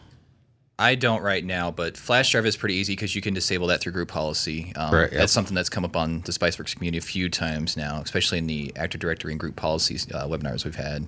I 0.80 0.94
don't 0.94 1.22
right 1.22 1.44
now, 1.44 1.70
but 1.70 1.98
Flash 1.98 2.32
Drive 2.32 2.46
is 2.46 2.56
pretty 2.56 2.76
easy 2.76 2.94
because 2.94 3.14
you 3.14 3.20
can 3.20 3.34
disable 3.34 3.66
that 3.66 3.82
through 3.82 3.92
group 3.92 4.08
policy. 4.08 4.72
Um, 4.76 4.94
Right, 4.94 5.12
yep. 5.12 5.20
That's 5.20 5.32
something 5.32 5.54
that's 5.54 5.68
come 5.68 5.84
up 5.84 5.94
on 5.94 6.22
the 6.22 6.32
Spiceworks 6.32 6.74
community 6.74 6.96
a 6.96 7.02
few 7.02 7.28
times 7.28 7.76
now, 7.76 8.00
especially 8.02 8.38
in 8.38 8.46
the 8.46 8.72
Active 8.76 8.98
Directory 8.98 9.32
and 9.32 9.38
group 9.38 9.56
policies 9.56 10.10
uh, 10.12 10.26
webinars 10.26 10.64
we've 10.64 10.74
had. 10.74 11.06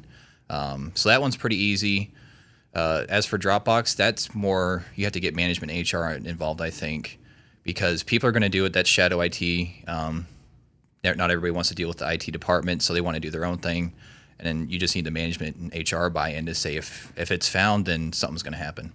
Um, 0.51 0.93
so 0.95 1.09
that 1.09 1.23
one's 1.23 1.39
pretty 1.39 1.57
easy. 1.57 2.13
Uh, 2.75 3.07
as 3.09 3.25
for 3.25 3.39
Dropbox, 3.39 3.97
that's 3.97 4.35
more 4.35 4.85
you 4.95 5.05
have 5.05 5.15
to 5.15 5.21
get 5.21 5.35
management 5.35 5.91
HR 5.91 6.09
involved, 6.09 6.61
I 6.61 6.69
think, 6.69 7.19
because 7.63 8.03
people 8.03 8.29
are 8.29 8.33
going 8.33 8.43
to 8.43 8.51
do 8.51 8.67
it. 8.67 8.75
That's 8.75 8.91
shadow 8.91 9.23
IT. 9.23 9.43
Um, 9.89 10.27
not 11.03 11.19
everybody 11.31 11.51
wants 11.51 11.71
to 11.71 11.75
deal 11.75 11.89
with 11.89 11.99
the 11.99 12.13
IT 12.13 12.31
department, 12.31 12.83
so 12.83 12.93
they 12.93 13.01
want 13.01 13.15
to 13.15 13.21
do 13.21 13.31
their 13.31 13.47
own 13.47 13.57
thing. 13.57 13.95
And 14.39 14.47
then 14.47 14.69
you 14.69 14.79
just 14.79 14.95
need 14.95 15.07
the 15.07 15.11
management 15.11 15.57
and 15.57 15.93
HR 15.93 16.09
buy-in 16.09 16.45
to 16.45 16.55
say 16.55 16.77
if 16.77 17.11
if 17.17 17.31
it's 17.31 17.49
found, 17.49 17.87
then 17.87 18.13
something's 18.13 18.43
going 18.43 18.53
to 18.53 18.59
happen. 18.59 18.93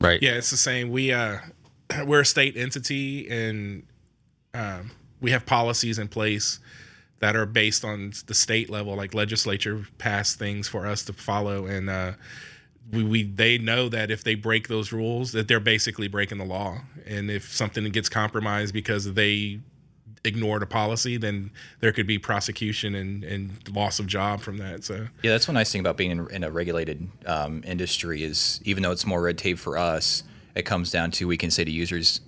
Right. 0.00 0.22
Yeah, 0.22 0.32
it's 0.32 0.50
the 0.50 0.56
same. 0.56 0.90
We 0.90 1.12
uh, 1.12 1.38
we're 2.04 2.20
a 2.20 2.26
state 2.26 2.56
entity, 2.56 3.28
and 3.28 3.84
um, 4.54 4.90
we 5.20 5.30
have 5.30 5.46
policies 5.46 5.98
in 5.98 6.08
place 6.08 6.60
that 7.20 7.34
are 7.34 7.46
based 7.46 7.84
on 7.84 8.12
the 8.26 8.34
state 8.34 8.70
level. 8.70 8.94
Like 8.94 9.14
legislature 9.14 9.84
passed 9.98 10.38
things 10.38 10.68
for 10.68 10.86
us 10.86 11.04
to 11.04 11.12
follow, 11.12 11.66
and 11.66 11.90
uh, 11.90 12.12
we, 12.92 13.02
we 13.02 13.22
they 13.24 13.58
know 13.58 13.88
that 13.88 14.10
if 14.10 14.24
they 14.24 14.34
break 14.34 14.68
those 14.68 14.92
rules, 14.92 15.32
that 15.32 15.48
they're 15.48 15.60
basically 15.60 16.08
breaking 16.08 16.38
the 16.38 16.44
law. 16.44 16.78
And 17.06 17.30
if 17.30 17.52
something 17.52 17.84
gets 17.90 18.08
compromised 18.08 18.72
because 18.72 19.12
they 19.14 19.60
ignored 20.24 20.62
a 20.62 20.66
policy, 20.66 21.16
then 21.16 21.50
there 21.80 21.92
could 21.92 22.06
be 22.06 22.18
prosecution 22.18 22.94
and, 22.94 23.24
and 23.24 23.68
loss 23.74 23.98
of 23.98 24.06
job 24.06 24.40
from 24.40 24.58
that. 24.58 24.84
So 24.84 25.06
Yeah, 25.22 25.32
that's 25.32 25.48
one 25.48 25.54
nice 25.54 25.72
thing 25.72 25.80
about 25.80 25.96
being 25.96 26.10
in, 26.10 26.30
in 26.30 26.44
a 26.44 26.50
regulated 26.50 27.08
um, 27.26 27.62
industry 27.66 28.22
is 28.22 28.60
even 28.64 28.82
though 28.82 28.92
it's 28.92 29.06
more 29.06 29.20
red 29.22 29.38
tape 29.38 29.58
for 29.58 29.78
us, 29.78 30.22
it 30.54 30.62
comes 30.62 30.90
down 30.90 31.10
to 31.12 31.28
we 31.28 31.36
can 31.36 31.50
say 31.50 31.64
to 31.64 31.70
users, 31.70 32.20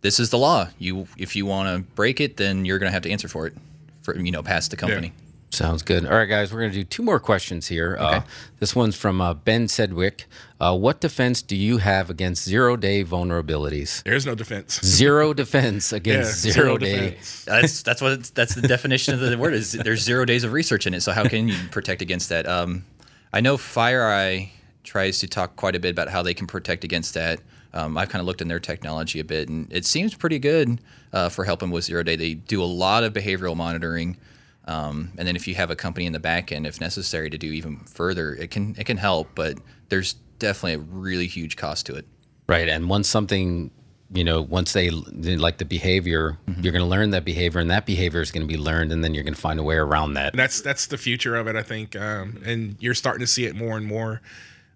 "This 0.00 0.18
is 0.18 0.30
the 0.30 0.38
law. 0.38 0.68
You, 0.78 1.06
if 1.18 1.36
you 1.36 1.46
want 1.46 1.68
to 1.68 1.92
break 1.94 2.20
it, 2.20 2.36
then 2.36 2.64
you're 2.64 2.78
going 2.78 2.88
to 2.88 2.94
have 2.94 3.02
to 3.02 3.10
answer 3.10 3.28
for 3.28 3.46
it, 3.46 3.54
for 4.02 4.18
you 4.18 4.32
know, 4.32 4.42
past 4.42 4.70
the 4.70 4.76
company." 4.76 5.12
Sounds 5.54 5.82
good. 5.82 6.04
All 6.04 6.16
right, 6.16 6.26
guys, 6.28 6.52
we're 6.52 6.60
going 6.60 6.72
to 6.72 6.78
do 6.78 6.84
two 6.84 7.02
more 7.02 7.20
questions 7.20 7.68
here. 7.68 7.96
Uh, 7.98 8.22
this 8.58 8.74
one's 8.74 8.96
from 8.96 9.20
uh, 9.20 9.34
Ben 9.34 9.66
Sedwick. 9.66 10.24
Uh, 10.60 10.76
what 10.76 11.00
defense 11.00 11.42
do 11.42 11.54
you 11.56 11.78
have 11.78 12.10
against 12.10 12.44
zero 12.44 12.76
day 12.76 13.04
vulnerabilities? 13.04 14.02
there's 14.02 14.26
no 14.26 14.34
defense. 14.34 14.80
Zero 14.84 15.32
defense 15.42 15.92
Yeah, 15.92 15.96
against 15.96 16.40
zero, 16.40 16.76
day. 16.78 17.10
defense. 17.10 17.44
That's 17.44 17.82
that's 17.82 18.00
what 18.02 18.12
it's, 18.12 18.30
that's 18.30 18.54
the 18.54 18.66
definition 18.66 19.14
of 19.14 19.20
the 19.20 19.38
word 19.38 19.54
is. 19.54 19.72
There's 19.72 20.02
zero 20.02 20.24
days 20.24 20.42
of 20.44 20.52
research 20.52 20.86
in 20.86 20.94
it. 20.94 21.02
So 21.02 21.12
how 21.12 21.24
can 21.28 21.48
you 21.48 21.56
protect 21.70 22.02
against 22.02 22.28
that? 22.30 22.46
Um, 22.48 22.84
I 23.32 23.40
know 23.40 23.56
FireEye 23.56 24.50
tries 24.82 25.18
to 25.20 25.26
talk 25.28 25.56
quite 25.56 25.74
a 25.76 25.80
bit 25.80 25.90
about 25.90 26.08
how 26.08 26.22
they 26.22 26.34
can 26.34 26.46
protect 26.46 26.84
against 26.84 27.14
that. 27.14 27.40
Um, 27.72 27.98
I've 27.98 28.08
kind 28.08 28.20
of 28.20 28.26
looked 28.26 28.40
in 28.40 28.48
their 28.48 28.60
technology 28.60 29.18
a 29.18 29.24
bit, 29.24 29.48
and 29.48 29.66
it 29.72 29.84
seems 29.84 30.14
pretty 30.14 30.38
good 30.38 30.80
uh, 31.12 31.28
for 31.28 31.44
helping 31.44 31.70
with 31.70 31.84
zero 31.84 32.02
day. 32.04 32.14
They 32.16 32.34
do 32.34 32.62
a 32.62 32.64
lot 32.66 33.02
of 33.02 33.12
behavioral 33.12 33.56
monitoring, 33.56 34.16
um, 34.66 35.12
and 35.18 35.28
then 35.28 35.36
if 35.36 35.46
you 35.46 35.54
have 35.54 35.70
a 35.70 35.76
company 35.76 36.06
in 36.06 36.12
the 36.12 36.20
back 36.20 36.50
end, 36.50 36.66
if 36.66 36.80
necessary, 36.80 37.28
to 37.30 37.38
do 37.38 37.48
even 37.48 37.80
further, 37.80 38.34
it 38.34 38.50
can 38.50 38.74
it 38.78 38.84
can 38.84 38.96
help. 38.96 39.30
But 39.34 39.58
there's 39.88 40.14
definitely 40.38 40.74
a 40.74 40.78
really 40.78 41.26
huge 41.26 41.56
cost 41.56 41.86
to 41.86 41.94
it. 41.94 42.06
Right. 42.46 42.68
And 42.68 42.88
once 42.88 43.08
something, 43.08 43.70
you 44.12 44.24
know, 44.24 44.40
once 44.42 44.72
they 44.72 44.90
they 45.12 45.36
like 45.36 45.58
the 45.58 45.64
behavior, 45.64 46.38
you're 46.60 46.72
going 46.72 46.84
to 46.84 46.88
learn 46.88 47.10
that 47.10 47.24
behavior, 47.24 47.60
and 47.60 47.70
that 47.70 47.84
behavior 47.84 48.20
is 48.20 48.30
going 48.30 48.46
to 48.46 48.52
be 48.52 48.58
learned, 48.58 48.92
and 48.92 49.04
then 49.04 49.14
you're 49.14 49.24
going 49.24 49.34
to 49.34 49.40
find 49.40 49.60
a 49.60 49.62
way 49.62 49.76
around 49.76 50.14
that. 50.14 50.32
And 50.32 50.40
that's 50.40 50.60
that's 50.62 50.86
the 50.86 50.98
future 50.98 51.36
of 51.36 51.46
it, 51.46 51.56
I 51.56 51.62
think. 51.62 51.94
Um, 51.96 52.42
and 52.44 52.76
you're 52.80 52.94
starting 52.94 53.20
to 53.20 53.26
see 53.26 53.44
it 53.44 53.54
more 53.54 53.76
and 53.76 53.86
more. 53.86 54.22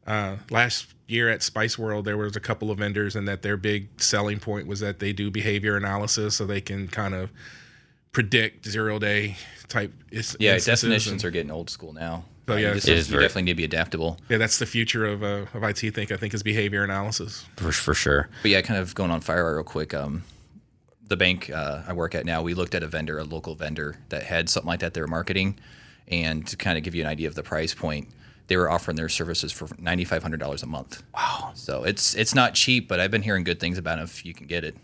Uh, 0.07 0.37
last 0.51 0.95
year 1.07 1.29
at 1.29 1.43
Spice 1.43 1.79
World, 1.79 2.07
there 2.07 2.17
was 2.17 2.35
a 2.35 2.41
couple 2.41 2.71
of 2.71 2.79
vendors, 2.79 3.15
and 3.17 3.29
that 3.29 3.43
their 3.43 3.57
big 3.57 3.89
selling 4.01 4.39
point 4.39 4.67
was 4.67 4.81
that 4.81 4.99
they 4.99 5.13
do 5.13 5.31
behavior 5.31 5.77
analysis, 5.77 6.37
so 6.37 6.47
they 6.47 6.61
can 6.61 6.89
kind 6.89 7.15
of 7.15 7.31
predict 8.13 8.67
zero 8.69 8.99
day 8.99 9.37
type. 9.69 9.93
is- 10.11 10.37
Yeah, 10.41 10.55
instances 10.55 10.83
definitions 10.83 11.23
and- 11.23 11.29
are 11.29 11.31
getting 11.31 11.51
old 11.51 11.71
school 11.71 11.93
now. 11.93 12.25
So 12.47 12.55
yeah, 12.55 12.61
you, 12.61 12.67
it's- 12.69 12.77
just- 12.85 12.89
It 12.89 12.97
is 12.97 13.09
you 13.09 13.13
very- 13.13 13.25
definitely 13.25 13.43
need 13.43 13.53
to 13.53 13.57
be 13.57 13.65
adaptable. 13.65 14.19
Yeah, 14.31 14.39
that's 14.39 14.59
the 14.59 14.67
future 14.67 15.05
of 15.05 15.23
uh, 15.23 15.45
of 15.53 15.63
IT. 15.63 15.91
Think 15.95 16.11
I 16.11 16.17
think 16.17 16.33
is 16.33 16.43
behavior 16.43 16.83
analysis. 16.85 17.45
For, 17.57 17.73
for 17.73 17.95
sure. 17.95 18.29
But 18.43 18.51
yeah, 18.51 18.61
kind 18.63 18.81
of 18.81 18.95
going 18.95 19.11
on 19.11 19.21
fire 19.21 19.55
real 19.55 19.65
quick. 19.65 19.93
Um, 19.93 20.23
the 21.07 21.17
bank 21.17 21.51
uh, 21.51 21.83
I 21.87 21.93
work 21.95 22.15
at 22.15 22.25
now, 22.27 22.43
we 22.43 22.55
looked 22.55 22.75
at 22.75 22.83
a 22.83 22.87
vendor, 22.87 23.19
a 23.19 23.25
local 23.25 23.55
vendor 23.55 23.97
that 24.11 24.23
had 24.25 24.49
something 24.51 24.69
like 24.69 24.81
that 24.81 24.93
they 24.95 25.01
were 25.01 25.07
marketing, 25.07 25.59
and 26.09 26.47
to 26.49 26.57
kind 26.57 26.77
of 26.79 26.85
give 26.85 26.95
you 26.95 27.03
an 27.03 27.07
idea 27.09 27.29
of 27.29 27.35
the 27.35 27.43
price 27.43 27.73
point, 27.75 28.09
they 28.47 28.57
were 28.59 28.71
offering 28.71 28.97
their 28.97 29.09
services 29.11 29.53
for 29.53 29.69
ninety 29.79 30.05
five 30.07 30.23
hundred 30.23 30.41
dollars 30.41 30.63
a 30.63 30.67
month. 30.67 31.03
Wow! 31.15 31.53
So 31.55 31.85
it's 31.85 32.15
it's 32.15 32.35
not 32.35 32.55
cheap, 32.55 32.89
but 32.89 32.99
I've 33.01 33.11
been 33.11 33.23
hearing 33.23 33.45
good 33.45 33.61
things 33.61 33.77
about 33.79 33.99
it 33.99 34.03
if 34.05 34.25
you 34.25 34.33
can 34.33 34.47
get 34.47 34.65
it. 34.65 34.75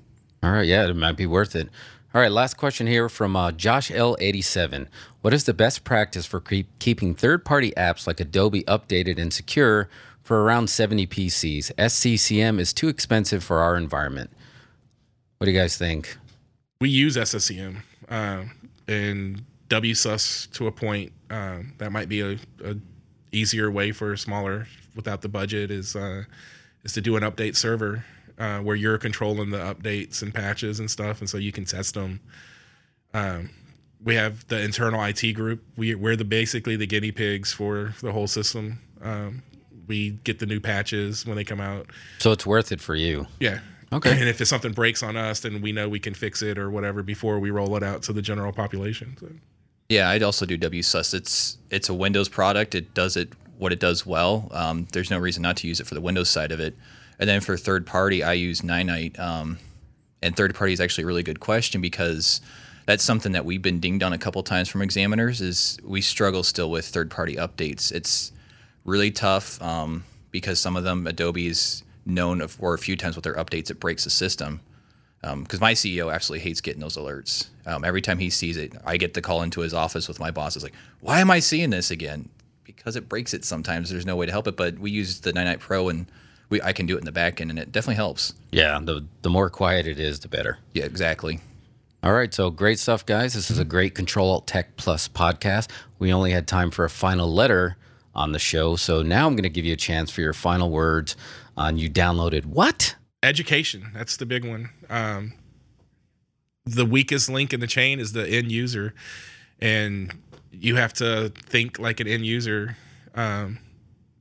All 0.44 0.52
right. 0.52 0.66
Yeah, 0.66 0.86
it 0.86 0.94
might 0.94 1.16
be 1.16 1.26
worth 1.26 1.56
it. 1.56 1.68
All 2.14 2.20
right. 2.20 2.30
Last 2.30 2.56
question 2.56 2.86
here 2.86 3.08
from 3.08 3.34
uh, 3.34 3.50
Josh 3.52 3.90
L87. 3.90 4.86
What 5.22 5.32
is 5.32 5.44
the 5.44 5.54
best 5.54 5.84
practice 5.84 6.26
for 6.26 6.40
keep, 6.40 6.68
keeping 6.78 7.14
third 7.14 7.44
party 7.44 7.72
apps 7.76 8.06
like 8.06 8.20
Adobe 8.20 8.62
updated 8.64 9.18
and 9.18 9.32
secure 9.32 9.88
for 10.22 10.42
around 10.44 10.68
70 10.68 11.06
PCs? 11.06 11.72
SCCM 11.74 12.60
is 12.60 12.72
too 12.72 12.88
expensive 12.88 13.42
for 13.42 13.60
our 13.60 13.76
environment. 13.76 14.30
What 15.38 15.46
do 15.46 15.50
you 15.52 15.58
guys 15.58 15.76
think? 15.76 16.18
we 16.84 16.90
use 16.90 17.16
SCCM 17.16 17.76
um, 18.10 18.50
and 18.86 19.42
WSUS 19.68 20.50
to 20.52 20.66
a 20.66 20.72
point. 20.72 21.12
Um, 21.30 21.72
that 21.78 21.92
might 21.92 22.10
be 22.10 22.20
a, 22.20 22.32
a 22.62 22.76
easier 23.32 23.70
way 23.70 23.90
for 23.90 24.14
smaller 24.18 24.68
without 24.94 25.22
the 25.22 25.28
budget 25.30 25.70
is 25.70 25.96
uh, 25.96 26.24
is 26.84 26.92
to 26.92 27.00
do 27.00 27.16
an 27.16 27.22
update 27.22 27.56
server 27.56 28.04
uh, 28.38 28.58
where 28.58 28.76
you're 28.76 28.98
controlling 28.98 29.50
the 29.50 29.58
updates 29.58 30.22
and 30.22 30.34
patches 30.34 30.80
and 30.80 30.90
stuff, 30.90 31.20
and 31.20 31.28
so 31.28 31.38
you 31.38 31.52
can 31.52 31.64
test 31.64 31.94
them. 31.94 32.20
Um, 33.12 33.50
we 34.02 34.16
have 34.16 34.46
the 34.48 34.60
internal 34.60 35.02
IT 35.02 35.32
group. 35.32 35.64
We, 35.76 35.94
we're 35.94 36.16
the 36.16 36.24
basically 36.24 36.76
the 36.76 36.86
guinea 36.86 37.12
pigs 37.12 37.52
for 37.52 37.94
the 38.02 38.12
whole 38.12 38.26
system. 38.26 38.80
Um, 39.00 39.42
we 39.86 40.10
get 40.10 40.38
the 40.38 40.46
new 40.46 40.60
patches 40.60 41.26
when 41.26 41.36
they 41.36 41.44
come 41.44 41.60
out. 41.60 41.86
So 42.18 42.32
it's 42.32 42.46
worth 42.46 42.72
it 42.72 42.80
for 42.80 42.94
you. 42.94 43.26
Yeah. 43.40 43.60
Okay. 43.92 44.10
And 44.10 44.28
if 44.28 44.44
something 44.46 44.72
breaks 44.72 45.02
on 45.02 45.16
us, 45.16 45.40
then 45.40 45.62
we 45.62 45.72
know 45.72 45.88
we 45.88 46.00
can 46.00 46.14
fix 46.14 46.42
it 46.42 46.58
or 46.58 46.70
whatever 46.70 47.02
before 47.02 47.38
we 47.38 47.50
roll 47.50 47.76
it 47.76 47.82
out 47.82 48.02
to 48.04 48.12
the 48.12 48.22
general 48.22 48.52
population. 48.52 49.16
So. 49.20 49.28
Yeah, 49.88 50.08
I'd 50.08 50.22
also 50.22 50.46
do 50.46 50.58
WSUS. 50.58 51.14
It's 51.14 51.58
it's 51.70 51.88
a 51.88 51.94
Windows 51.94 52.28
product. 52.28 52.74
It 52.74 52.94
does 52.94 53.16
it 53.16 53.32
what 53.58 53.72
it 53.72 53.80
does 53.80 54.04
well. 54.04 54.48
Um, 54.50 54.88
there's 54.92 55.10
no 55.10 55.18
reason 55.18 55.42
not 55.42 55.56
to 55.58 55.68
use 55.68 55.80
it 55.80 55.86
for 55.86 55.94
the 55.94 56.00
Windows 56.00 56.28
side 56.28 56.50
of 56.50 56.60
it. 56.60 56.76
And 57.18 57.28
then 57.28 57.40
for 57.40 57.56
third 57.56 57.86
party, 57.86 58.22
I 58.22 58.32
use 58.32 58.60
Ninite. 58.60 59.18
Um, 59.18 59.58
and 60.22 60.36
third 60.36 60.54
party 60.54 60.72
is 60.72 60.80
actually 60.80 61.04
a 61.04 61.06
really 61.06 61.22
good 61.22 61.40
question 61.40 61.80
because 61.80 62.40
that's 62.86 63.04
something 63.04 63.32
that 63.32 63.44
we've 63.44 63.62
been 63.62 63.80
dinged 63.80 64.02
on 64.02 64.12
a 64.12 64.18
couple 64.18 64.42
times 64.42 64.68
from 64.68 64.82
examiners. 64.82 65.40
Is 65.40 65.78
we 65.84 66.00
struggle 66.00 66.42
still 66.42 66.70
with 66.70 66.86
third 66.86 67.10
party 67.10 67.36
updates. 67.36 67.92
It's 67.92 68.32
really 68.84 69.10
tough 69.10 69.60
um, 69.62 70.04
because 70.30 70.58
some 70.58 70.76
of 70.76 70.84
them 70.84 71.06
Adobe 71.06 71.46
is 71.46 71.82
known 72.06 72.46
for 72.48 72.74
a 72.74 72.78
few 72.78 72.96
times 72.96 73.16
with 73.16 73.22
their 73.24 73.34
updates 73.34 73.70
it 73.70 73.80
breaks 73.80 74.04
the 74.04 74.10
system 74.10 74.60
because 75.22 75.58
um, 75.58 75.62
my 75.62 75.72
CEO 75.72 76.12
absolutely 76.12 76.44
hates 76.44 76.60
getting 76.60 76.82
those 76.82 76.98
alerts. 76.98 77.48
Um, 77.64 77.82
every 77.82 78.02
time 78.02 78.18
he 78.18 78.28
sees 78.28 78.58
it, 78.58 78.74
I 78.84 78.98
get 78.98 79.14
the 79.14 79.22
call 79.22 79.40
into 79.40 79.62
his 79.62 79.72
office 79.72 80.06
with 80.06 80.20
my 80.20 80.30
boss. 80.30 80.54
It's 80.54 80.62
like, 80.62 80.74
why 81.00 81.20
am 81.20 81.30
I 81.30 81.38
seeing 81.38 81.70
this 81.70 81.90
again? 81.90 82.28
Because 82.64 82.94
it 82.94 83.08
breaks 83.08 83.32
it 83.32 83.42
sometimes. 83.42 83.88
There's 83.88 84.04
no 84.04 84.16
way 84.16 84.26
to 84.26 84.32
help 84.32 84.46
it. 84.46 84.56
But 84.56 84.78
we 84.78 84.90
use 84.90 85.20
the 85.20 85.32
Ninite 85.32 85.60
Pro 85.60 85.88
and 85.88 86.06
we 86.54 86.62
I 86.62 86.72
can 86.72 86.86
do 86.86 86.94
it 86.94 87.00
in 87.00 87.04
the 87.04 87.12
back 87.12 87.40
end, 87.40 87.50
and 87.50 87.58
it 87.58 87.72
definitely 87.72 87.96
helps. 87.96 88.32
Yeah, 88.52 88.78
the 88.80 89.04
the 89.22 89.30
more 89.30 89.50
quiet 89.50 89.86
it 89.86 89.98
is, 89.98 90.20
the 90.20 90.28
better. 90.28 90.58
Yeah, 90.72 90.84
exactly. 90.84 91.40
All 92.02 92.12
right, 92.12 92.32
so 92.32 92.50
great 92.50 92.78
stuff, 92.78 93.04
guys. 93.04 93.34
This 93.34 93.50
is 93.50 93.58
a 93.58 93.64
great 93.64 93.94
Control 93.94 94.30
Alt 94.30 94.46
Tech 94.46 94.76
Plus 94.76 95.08
podcast. 95.08 95.70
We 95.98 96.12
only 96.12 96.30
had 96.32 96.46
time 96.46 96.70
for 96.70 96.84
a 96.84 96.90
final 96.90 97.32
letter 97.32 97.76
on 98.14 98.32
the 98.32 98.38
show, 98.38 98.76
so 98.76 99.02
now 99.02 99.26
I'm 99.26 99.32
going 99.32 99.42
to 99.44 99.48
give 99.48 99.64
you 99.64 99.72
a 99.72 99.76
chance 99.76 100.10
for 100.10 100.20
your 100.20 100.34
final 100.34 100.70
words 100.70 101.16
on 101.56 101.78
you 101.78 101.90
downloaded 101.90 102.44
what? 102.44 102.94
Education. 103.22 103.90
That's 103.94 104.16
the 104.16 104.26
big 104.26 104.44
one. 104.44 104.68
Um, 104.90 105.32
the 106.66 106.84
weakest 106.84 107.28
link 107.28 107.52
in 107.52 107.60
the 107.60 107.66
chain 107.66 107.98
is 107.98 108.12
the 108.12 108.28
end 108.28 108.52
user, 108.52 108.94
and 109.60 110.14
you 110.52 110.76
have 110.76 110.92
to 110.94 111.32
think 111.34 111.78
like 111.78 112.00
an 112.00 112.06
end 112.06 112.26
user. 112.26 112.76
Um, 113.14 113.58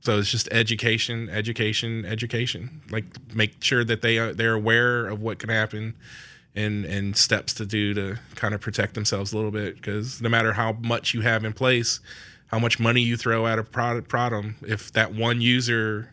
so 0.04 0.18
it's 0.18 0.30
just 0.30 0.48
education, 0.52 1.30
education, 1.30 2.04
education. 2.04 2.82
Like 2.90 3.04
make 3.34 3.62
sure 3.64 3.84
that 3.84 4.02
they 4.02 4.18
are, 4.18 4.34
they're 4.34 4.52
aware 4.52 5.06
of 5.06 5.22
what 5.22 5.38
can 5.38 5.48
happen, 5.48 5.94
and 6.54 6.84
and 6.84 7.16
steps 7.16 7.54
to 7.54 7.66
do 7.66 7.94
to 7.94 8.18
kind 8.34 8.54
of 8.54 8.60
protect 8.60 8.94
themselves 8.94 9.32
a 9.32 9.36
little 9.36 9.50
bit. 9.50 9.76
Because 9.76 10.20
no 10.20 10.28
matter 10.28 10.52
how 10.52 10.72
much 10.72 11.14
you 11.14 11.22
have 11.22 11.42
in 11.44 11.54
place, 11.54 12.00
how 12.48 12.58
much 12.58 12.78
money 12.78 13.00
you 13.00 13.16
throw 13.16 13.46
at 13.46 13.58
a 13.58 13.64
product 13.64 14.08
problem, 14.08 14.56
if 14.60 14.92
that 14.92 15.14
one 15.14 15.40
user 15.40 16.10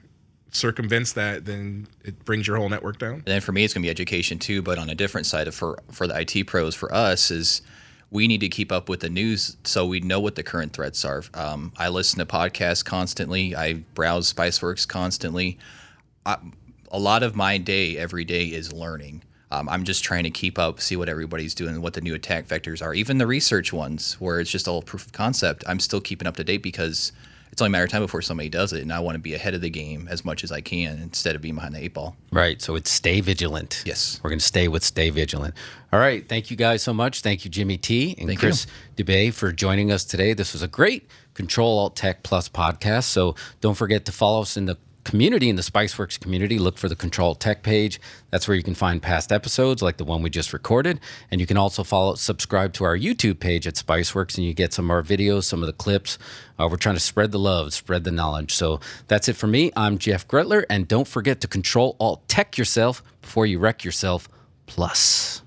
circumvents 0.52 1.14
that, 1.14 1.46
then 1.46 1.88
it 2.06 2.24
brings 2.24 2.48
your 2.48 2.56
whole 2.56 2.70
network 2.70 2.98
down. 2.98 3.16
And 3.16 3.26
then 3.26 3.42
for 3.42 3.52
me, 3.52 3.66
it's 3.66 3.74
going 3.74 3.84
to 3.84 3.88
be 3.88 3.92
education 3.92 4.40
too, 4.40 4.62
but 4.62 4.78
on 4.78 4.90
a 4.90 4.96
different 4.96 5.28
side 5.28 5.50
of 5.50 5.56
for 5.56 5.78
for 5.92 6.08
the 6.08 6.18
IT 6.18 6.48
pros, 6.48 6.76
for 6.76 6.94
us 6.94 7.30
is 7.30 7.62
we 8.12 8.28
need 8.28 8.42
to 8.42 8.50
keep 8.50 8.72
up 8.72 8.90
with 8.90 9.00
the 9.00 9.10
news 9.10 9.56
so 9.64 9.86
we 9.86 10.02
know 10.02 10.20
what 10.20 10.36
the 10.36 10.44
current 10.44 10.74
threats 10.74 11.04
are. 11.06 11.24
Um, 11.34 11.72
I 11.78 11.88
listen 11.88 12.20
to 12.20 12.26
podcasts 12.26 12.84
constantly. 12.84 13.56
I 13.56 13.86
browse 13.96 14.32
SpiceWorks 14.32 14.86
constantly. 14.88 15.58
I, 16.26 16.38
a 16.92 17.00
lot 17.00 17.24
of 17.24 17.36
my 17.38 17.58
day 17.58 17.98
every 17.98 18.26
day 18.26 18.48
is 18.48 18.74
learning. 18.74 19.24
Um, 19.50 19.68
I'm 19.70 19.86
just 19.86 20.04
trying 20.04 20.24
to 20.26 20.30
keep 20.30 20.60
up, 20.60 20.82
see 20.82 20.96
what 20.96 21.10
everybody's 21.10 21.54
doing, 21.54 21.82
what 21.82 21.94
the 21.94 22.02
new 22.02 22.14
attack 22.14 22.48
vectors 22.48 22.82
are, 22.82 22.94
even 22.94 23.18
the 23.18 23.28
research 23.28 23.74
ones 23.74 24.14
where 24.20 24.40
it's 24.40 24.52
just 24.52 24.68
all 24.68 24.82
proof 24.82 25.06
of 25.06 25.14
concept. 25.14 25.64
I'm 25.68 25.80
still 25.80 26.02
keeping 26.02 26.28
up 26.28 26.36
to 26.38 26.44
date 26.44 26.64
because 26.64 27.14
it's 27.52 27.62
only 27.62 27.70
a 27.70 27.72
matter 27.72 27.84
of 27.84 27.90
time 27.92 28.02
before 28.02 28.22
somebody 28.22 28.50
does 28.50 28.72
it, 28.72 28.82
and 28.82 28.94
I 28.94 29.00
want 29.00 29.16
to 29.16 29.20
be 29.20 29.34
ahead 29.34 29.54
of 29.54 29.62
the 29.62 29.70
game 29.70 30.08
as 30.10 30.24
much 30.24 30.44
as 30.44 30.52
I 30.52 30.62
can 30.62 31.00
instead 31.00 31.36
of 31.36 31.42
being 31.42 31.56
behind 31.56 31.76
the 31.76 31.84
eight 31.84 31.94
ball. 31.94 32.16
Right. 32.32 32.62
So 32.62 32.76
it's 32.76 32.90
stay 32.90 33.20
vigilant. 33.20 33.84
Yes. 33.86 34.20
We're 34.24 34.30
going 34.30 34.40
to 34.40 34.46
stay 34.46 34.68
with 34.68 34.84
stay 34.84 35.10
vigilant. 35.10 35.54
All 35.92 36.00
right. 36.00 36.28
Thank 36.28 36.50
you 36.50 36.56
guys 36.56 36.82
so 36.82 36.94
much. 36.94 37.22
Thank 37.22 37.44
you, 37.44 37.52
Jimmy 37.52 37.78
T 37.78 38.16
and 38.18 38.28
Thank 38.28 38.40
Chris 38.40 38.68
Dubé 38.96 39.34
for 39.34 39.52
joining 39.52 39.92
us 39.92 40.06
today. 40.06 40.34
This 40.34 40.54
was 40.54 40.62
a 40.62 40.68
great 40.68 41.10
Control 41.34 41.80
Alt 41.80 41.96
Tech 41.96 42.24
Plus 42.24 42.48
podcast. 42.48 43.04
So 43.06 43.36
don't 43.60 43.76
forget 43.76 44.06
to 44.06 44.12
follow 44.12 44.42
us 44.42 44.56
in 44.56 44.66
the 44.66 44.78
community 45.04 45.50
in 45.50 45.56
the 45.56 45.62
Spiceworks 45.62 46.20
community, 46.20 46.60
look 46.60 46.78
for 46.78 46.90
the 46.90 46.96
Control 46.96 47.36
Tech 47.36 47.64
page. 47.64 48.00
That's 48.30 48.48
where 48.48 48.56
you 48.56 48.64
can 48.64 48.76
find 48.76 49.02
past 49.02 49.32
episodes 49.32 49.82
like 49.82 49.98
the 49.98 50.04
one 50.06 50.22
we 50.22 50.30
just 50.30 50.54
recorded. 50.54 51.00
And 51.30 51.42
you 51.42 51.48
can 51.48 51.58
also 51.58 51.84
follow, 51.84 52.16
subscribe 52.16 52.74
to 52.74 52.84
our 52.84 52.98
YouTube 52.98 53.40
page 53.40 53.68
at 53.68 53.76
Spiceworks, 53.76 54.38
and 54.38 54.46
you 54.46 54.54
get 54.54 54.74
some 54.74 54.86
of 54.86 54.92
our 54.92 55.04
videos, 55.04 55.44
some 55.44 55.62
of 55.62 55.68
the 55.68 55.74
clips. 55.74 56.18
Uh, 56.60 56.68
we're 56.70 56.78
trying 56.78 56.96
to 56.96 57.02
spread 57.02 57.32
the 57.32 57.40
love, 57.40 57.74
spread 57.74 58.04
the 58.04 58.12
knowledge. 58.12 58.54
So 58.54 58.80
that's 59.08 59.28
it 59.28 59.36
for 59.36 59.48
me. 59.48 59.72
I'm 59.76 59.98
Jeff 59.98 60.28
Gretler, 60.28 60.66
and 60.70 60.88
don't 60.88 61.08
forget 61.08 61.42
to 61.42 61.48
Control 61.48 61.96
Alt 62.00 62.28
Tech 62.28 62.58
yourself 62.58 63.04
before 63.22 63.46
you 63.46 63.60
wreck 63.60 63.84
yourself. 63.84 64.30
Plus. 64.68 65.42